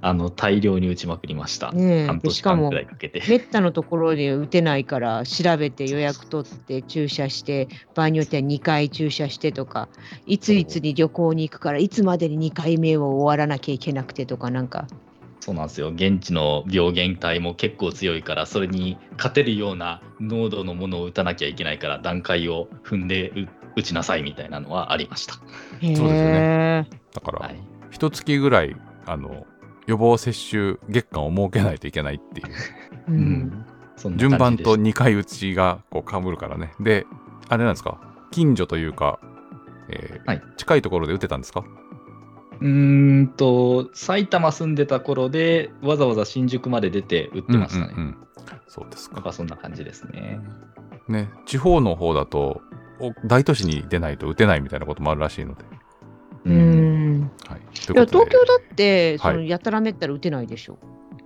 [0.00, 1.72] あの、大量に打ちまくりました。
[1.72, 3.22] ねかも年間くらいかけて。
[3.28, 9.88] めったのところで打てないから調べて予約取って注射して場合によっては2回注射してとか
[10.26, 14.86] いついつに旅行に行くからいつまでに2回目を終わらなきゃいけなくてとかなんか
[15.40, 15.90] そうなんですよ。
[15.90, 25.34] 現地の病原体も結構強いから、それに勝てるような濃度のものを打たなきゃいけないから、段階を踏んで打打ちなさいみたいなのはありました。
[25.80, 26.84] へそうですよえ
[27.14, 27.62] だから、はい。
[27.92, 28.74] 一月ぐらい
[29.06, 29.46] あの
[29.86, 32.48] 予防接種月間を設けないといけないっていう
[33.08, 33.64] ううん
[34.16, 36.74] 順番と感じでした2回打ちがこうかぶるからね。
[36.80, 37.06] で、
[37.48, 37.98] あれなんですか？
[38.30, 39.18] 近所というか、
[39.88, 41.64] えーはい近いところで打てたんですか？
[42.60, 47.94] うーんと、埼玉住んでた頃で、わざわざ新宿まで出て打ってましたね。
[47.96, 48.16] うんうんうん
[48.68, 49.16] そうですか。
[49.16, 50.40] やっぱそんな感じですね。
[51.08, 52.60] ね、地方の方だと、
[53.00, 55.64] お大都市に出ないと打てないみたいなこともあるらしいので。
[56.44, 56.52] う。
[56.52, 56.95] ん
[57.48, 60.78] はい、いや東京だってそのはいやたらめったら打てないでしょ、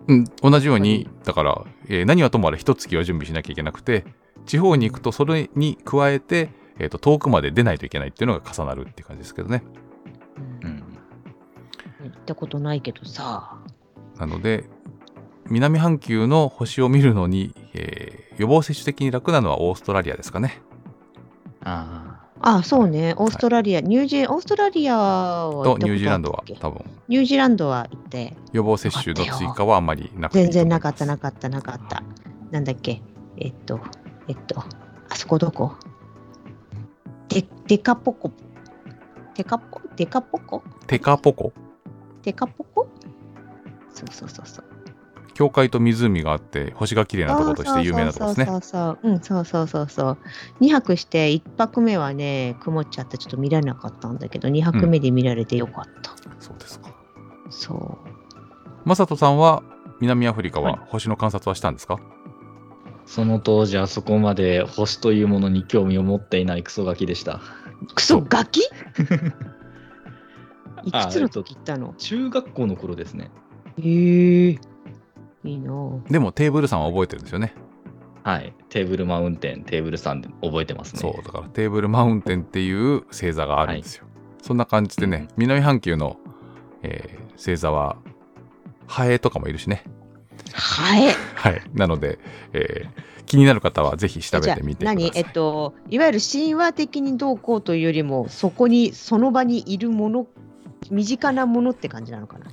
[0.09, 4.05] うん、同じように、だから、えー何はともあれ一月は準備しなきゃいけなくて、
[4.47, 9.63] 地方に行くとそれに加えて、えーと遠くまで出ないといけないっていうのが重なるっていう感じですけどね。
[10.63, 10.69] うん。
[10.69, 10.83] うん。
[12.05, 13.59] 行ったことないけどさ。
[14.19, 14.65] なので、
[15.49, 20.63] 南半球の星を見るのに、えー予防接種的に楽なのはオーストラリアですかね。
[21.63, 22.10] ああ
[22.65, 23.15] そうね。
[23.19, 26.85] オーストラリア、ニュージーオーストラリアはととニュージーランドは多分。
[27.09, 28.37] ニュージーランドは行って。
[28.53, 30.39] 予防接種の追加はあんまりなくて。
[30.39, 32.03] いい全然なかったななかったなかった。
[32.51, 33.03] なんだっけ？
[33.37, 33.81] えっと、
[34.29, 35.73] えっと、あそこどこ？
[37.29, 38.31] デデカポコ。
[39.35, 40.63] デカポデカポコ？
[40.87, 41.53] テカポコ？
[42.23, 42.87] デカポコ？
[43.93, 44.65] そうそうそうそう。
[45.41, 48.45] 教会と湖があって星が綺麗なところとして有名なところですね。
[48.45, 49.11] そうそうそうそう。
[49.11, 50.19] うん、そうそうそうそう。
[50.61, 56.15] 2泊して1泊目はね、曇っちゃってちょっと見られなかったんだけど、2泊目で見られてよかった。
[56.39, 56.95] そうですか。
[57.49, 58.09] そう。
[58.85, 59.63] マサトさんは
[60.03, 61.99] 南アフリカはいは星の観察はしたんですか、
[63.07, 67.41] その当時はそこまで星というものに興味を持っていないクソガキでした。
[67.95, 68.61] クソガキ？
[70.85, 71.95] いくつの時行ったの？
[71.97, 73.31] 中学校の頃ですね。
[73.79, 74.70] へえ。
[75.45, 77.55] いいなぁでもテーブルさんは覚えてるんですよね。
[78.23, 78.53] はい。
[78.69, 81.01] テーブルマウンテン、テーブルさんで覚えてますね。
[81.01, 84.05] そう、だからテーブルマウンテンっていう星座があるんですよ。
[84.43, 86.19] そんな感じでね、南半球の、
[86.83, 87.97] えー星座は、
[88.87, 89.85] ハエとかもいるしね。
[90.53, 91.15] ハエ？
[91.35, 91.63] はい。
[91.73, 92.19] なので、
[92.53, 94.97] えー気になる方はぜひ調べてみてください。
[94.97, 95.13] 何？
[95.15, 100.27] えっと、いわゆる神話的にどうこうというよりも、そこに、その場にいるもの、
[100.91, 102.47] 身近なものって感じなのかな？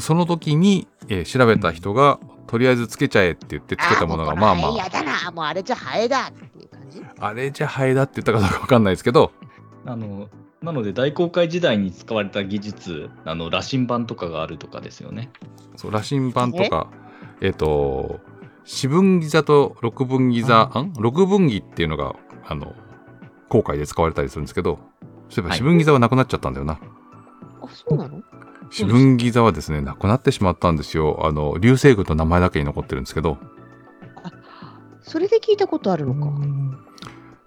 [0.00, 6.28] その時に、えー調べた人が、とりあえずつけちゃえって言ってつけたものが、まあまあ、やだな、もうあれじゃハエだ。
[6.28, 7.02] っていう感じ。
[7.18, 9.32] あれじゃハエだって言ったかどうかわかんないですけど、
[9.86, 10.28] あの
[10.62, 15.30] なので大航海時代に使われた技術、あの羅針盤とかがあるとかですよね。
[15.76, 16.88] そう羅針盤とか、
[17.40, 17.50] え？
[17.50, 18.20] っ、と、
[18.64, 20.92] 四分ギ座と六分ギ座、ん。
[20.98, 22.74] 六分ギっていうのが、あの、
[23.48, 24.78] 航海で使われたりするんですけど、
[25.28, 25.58] そういえばはい。
[25.58, 26.78] 四分ギ座はなくなっちゃったんだよな。
[27.62, 28.22] あ、そうなの？
[28.70, 31.20] 四分ギ座はですね、なくなってしまったんですよ。
[31.26, 33.38] あの、流星群の名前だけに残ってるんですけど、
[35.02, 36.32] それで聞いたことあるのか。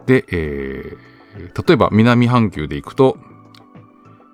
[0.05, 3.17] で、えー例えば南半球で行くと、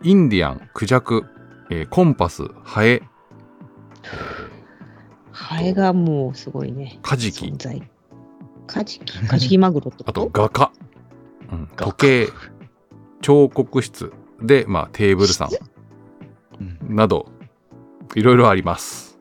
[0.01, 1.25] インディアン、クジャク、
[1.69, 3.03] えーコンパス、ハエ、
[5.31, 6.99] ハエがもうすごいね。
[7.01, 7.47] カジキ。
[7.47, 7.91] 存、在。
[8.65, 9.27] カジキ？
[9.27, 10.71] カジキマグロってこ あとと画家、
[11.51, 11.67] うん。
[11.75, 12.29] 時計、
[13.21, 14.11] 彫刻室。
[14.41, 15.49] で、まあ、テーブルさん
[16.87, 17.27] など、
[18.15, 19.17] いろいろあります。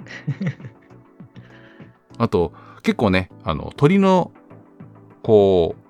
[2.18, 2.52] あと、
[2.82, 4.32] 結構ね、あの、鳥の、
[5.22, 5.84] こう、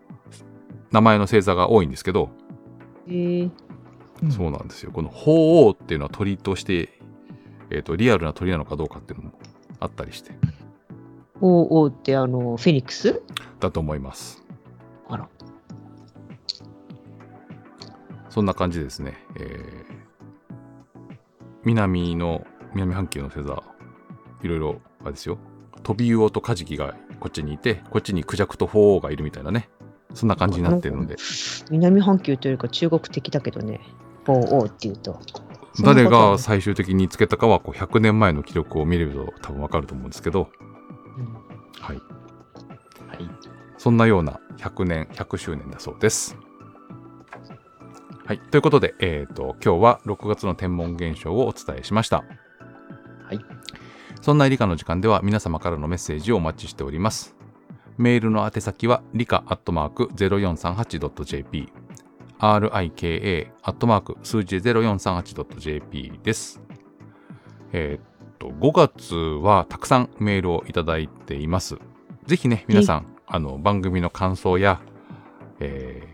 [0.93, 2.31] 名前の星座が多いんですけど、
[3.09, 3.51] へえ。
[4.31, 4.93] そうなんですよ。
[4.93, 6.99] この鳳凰っていうのは鳥として、
[7.71, 9.33] えっ、と、リアルな鳥なのかどうかっていうのも
[9.81, 10.33] あったりして、
[11.41, 13.23] おうおうってあの、フェニックス？
[13.61, 14.43] だと思います。
[15.09, 15.29] あら。
[18.31, 19.15] そんな感じですね。
[19.37, 19.94] えー
[21.65, 23.63] 南の、南半球の星座、
[24.43, 25.39] いろいろ、あれですよ。
[25.83, 29.69] トビウオとカジキがこっちにいて、こっちにクジャクと鳳凰がいるみたいなね。
[30.15, 31.17] そんな感じになってるので、
[31.71, 33.81] 南半球というか中国的だけどね。
[34.27, 35.21] おうおうっていうと。
[35.83, 40.49] 誰が最終的につけたかは、こう、100年前の記録を見ると多分わかると思うんですけど、
[41.19, 41.35] うん
[41.81, 41.97] はい。
[41.97, 42.03] は
[43.19, 43.31] い。
[43.77, 46.37] そんなような100年、100周年だそうです。
[48.27, 48.39] はい。
[48.39, 52.25] ということで、えっ、と、今日は6月の天文現象をお伝えしました。
[53.27, 53.39] はい。
[54.23, 57.37] そんな理科の時間では皆様からのメッセージをお待ちしております。
[57.99, 61.69] メールの宛先は理科アットマーク 0438.jp
[62.39, 66.63] rika アットマーク数字で 0438.jp です。
[67.73, 71.77] えーっと、5月はたくさんメールをいただいています。
[72.25, 74.81] ぜひね、皆さん、あの、番組の感想や、
[75.61, 76.14] えー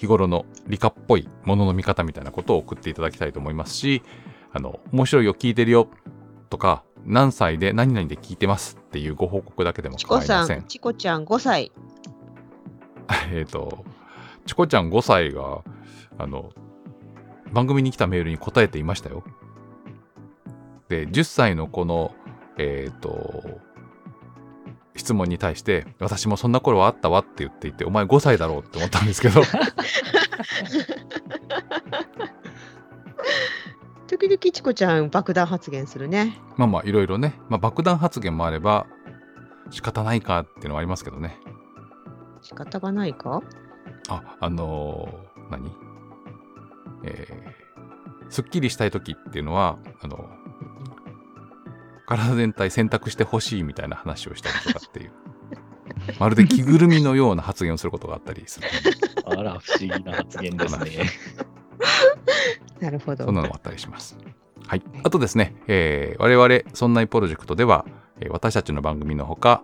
[0.00, 4.02] 日頃の理科っぽいものの見方みたいなことを送っていただきたいと思いますし、
[4.50, 5.88] あの、面白いよ、聞いてるよ、
[6.48, 10.66] とか、何歳で何々で聞いてますっていうご報告だけでも構いませんさん、。
[10.66, 11.70] チコちゃん5歳。
[13.30, 13.84] えっと、
[14.46, 15.60] チコちゃん5歳が、
[16.16, 16.48] あの、
[17.52, 19.22] 番組に来たメールに答えていましたよ。
[20.88, 22.14] で、10歳の子の、
[22.56, 23.60] えっ、と、
[25.00, 29.42] 質問に対して、私もそんな頃はあったわって言っていて、お前5歳だろうって思ったんですけど、
[34.06, 36.38] 時々チコちゃん爆弾発言するね。
[36.56, 38.86] まあまあ、いろいろね、まあ、爆弾発言もあれば、
[39.70, 41.38] 仕方ないかっていうのはありますけどね。
[42.42, 43.42] 仕方がないか？
[44.08, 45.70] あ、あのー何？
[47.04, 50.28] えー、すっきりしたい時っていうのは、あの、
[52.10, 55.12] 体全体洗濯してほしいみたいな話をしたりとかっていう。
[56.18, 58.68] まるで着ぐるみのような発言をすることがあったりする。
[59.24, 61.10] あら、不思議な発言ですね。
[62.80, 63.24] なるほど。
[63.24, 64.16] そんなのもあったりします。
[64.66, 64.82] はい。
[65.02, 67.84] あとですね、えー我々、そんないプロジェクトでは、
[68.20, 69.62] えー私たちの番組のほか、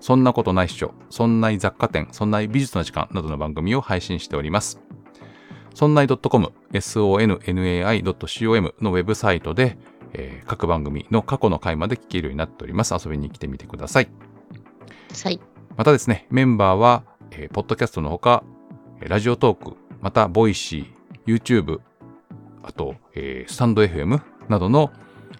[0.00, 4.80] そんなことないっしょ、そんない雑貨店、そんない美術の時間などの番組を配信しております。
[5.74, 9.78] そんない .com、sonnai.com のウェブサイトで、
[10.14, 12.94] えー各番組の過去の回まで聞けるようになっております。
[12.94, 14.08] 遊びに来てみてください。
[15.22, 15.40] はい。
[15.76, 18.44] またですね、メンバーは、えーポッドキャストのほか、
[19.00, 21.80] えーラジオトーク、また、ボイシー、YouTube、
[22.62, 24.92] あと、えースタンド FM などの、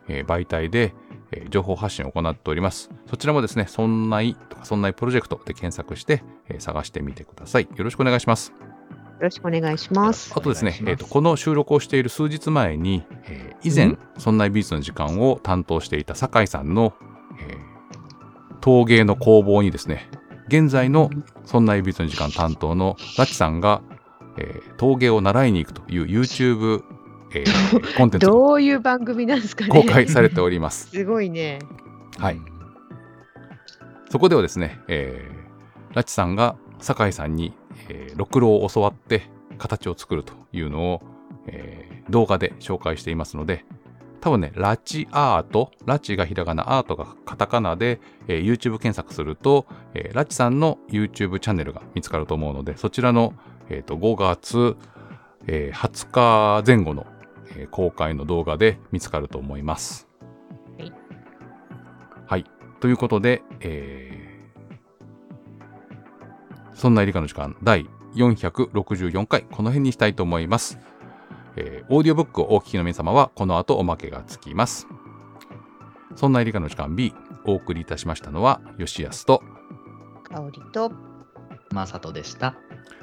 [0.08, 0.94] えー媒体で、
[1.32, 2.90] えー情報発信を行っております。
[3.06, 7.68] そちらもですね、そんないとか、そんないプロジェクトで検索して、えー探してみてください。
[7.76, 8.52] よろしくお願いします。
[9.14, 10.32] よろしくお願いします。
[10.36, 16.94] あとですねえーとこの収録をしている数日前に、えー以前うん、そんな美術の時間を担当していた酒井さんの、
[17.40, 17.74] えー
[18.60, 20.08] 陶芸の工房にですね、
[20.48, 21.10] 現在の
[21.44, 23.82] そんな美術の時間担当のラチさんが、
[24.38, 26.82] えー陶芸を習いに行くという YouTube、
[27.34, 29.70] えーコンテンツがどういう番組なんですかね。
[29.70, 30.88] 公開されております。
[30.96, 31.58] すごいね。
[32.18, 32.40] はい。
[34.10, 37.54] そこではですね、えー、ラチさんが酒井さんに、
[37.88, 39.22] えー、ろくろを教わって
[39.58, 41.02] 形を作るというのを、
[41.46, 43.64] えー動画で紹介していますので、
[44.20, 53.32] 多分ね、ラチアート、ラチがひらがな、アートがカタカナで、えー YouTube 検索すると、えーラチさんの YouTube チャンネルが見つかると思うので、そちらの、
[53.68, 54.76] えーと5月、
[55.46, 57.06] えー20日前後の、
[57.56, 60.08] えー公開の動画で見つかると思います。
[60.78, 60.92] はい
[62.26, 62.44] はい。
[62.80, 64.23] ということで、えー
[66.74, 70.78] そんなエリカの時間第464回、この辺にしたいと思います。
[71.56, 74.86] えーオーディオブックをお聞きの皆様は、この後おまけがつきます。
[76.16, 77.14] そんなエリカの時間 B、
[77.44, 79.42] お送りいたしましたのは、吉安と、
[80.24, 80.92] 香りと。
[81.70, 82.54] まさとでした。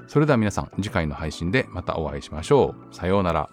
[0.08, 2.96] それでは皆さん、次回の配信でまたお会いしましょう。
[2.96, 3.50] さようなら。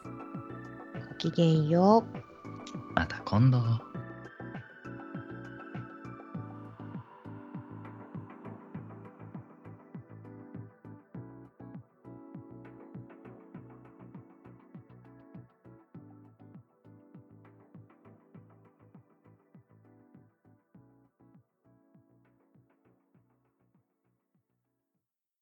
[1.11, 2.95] ごきげんよう。
[2.95, 3.88] また今度。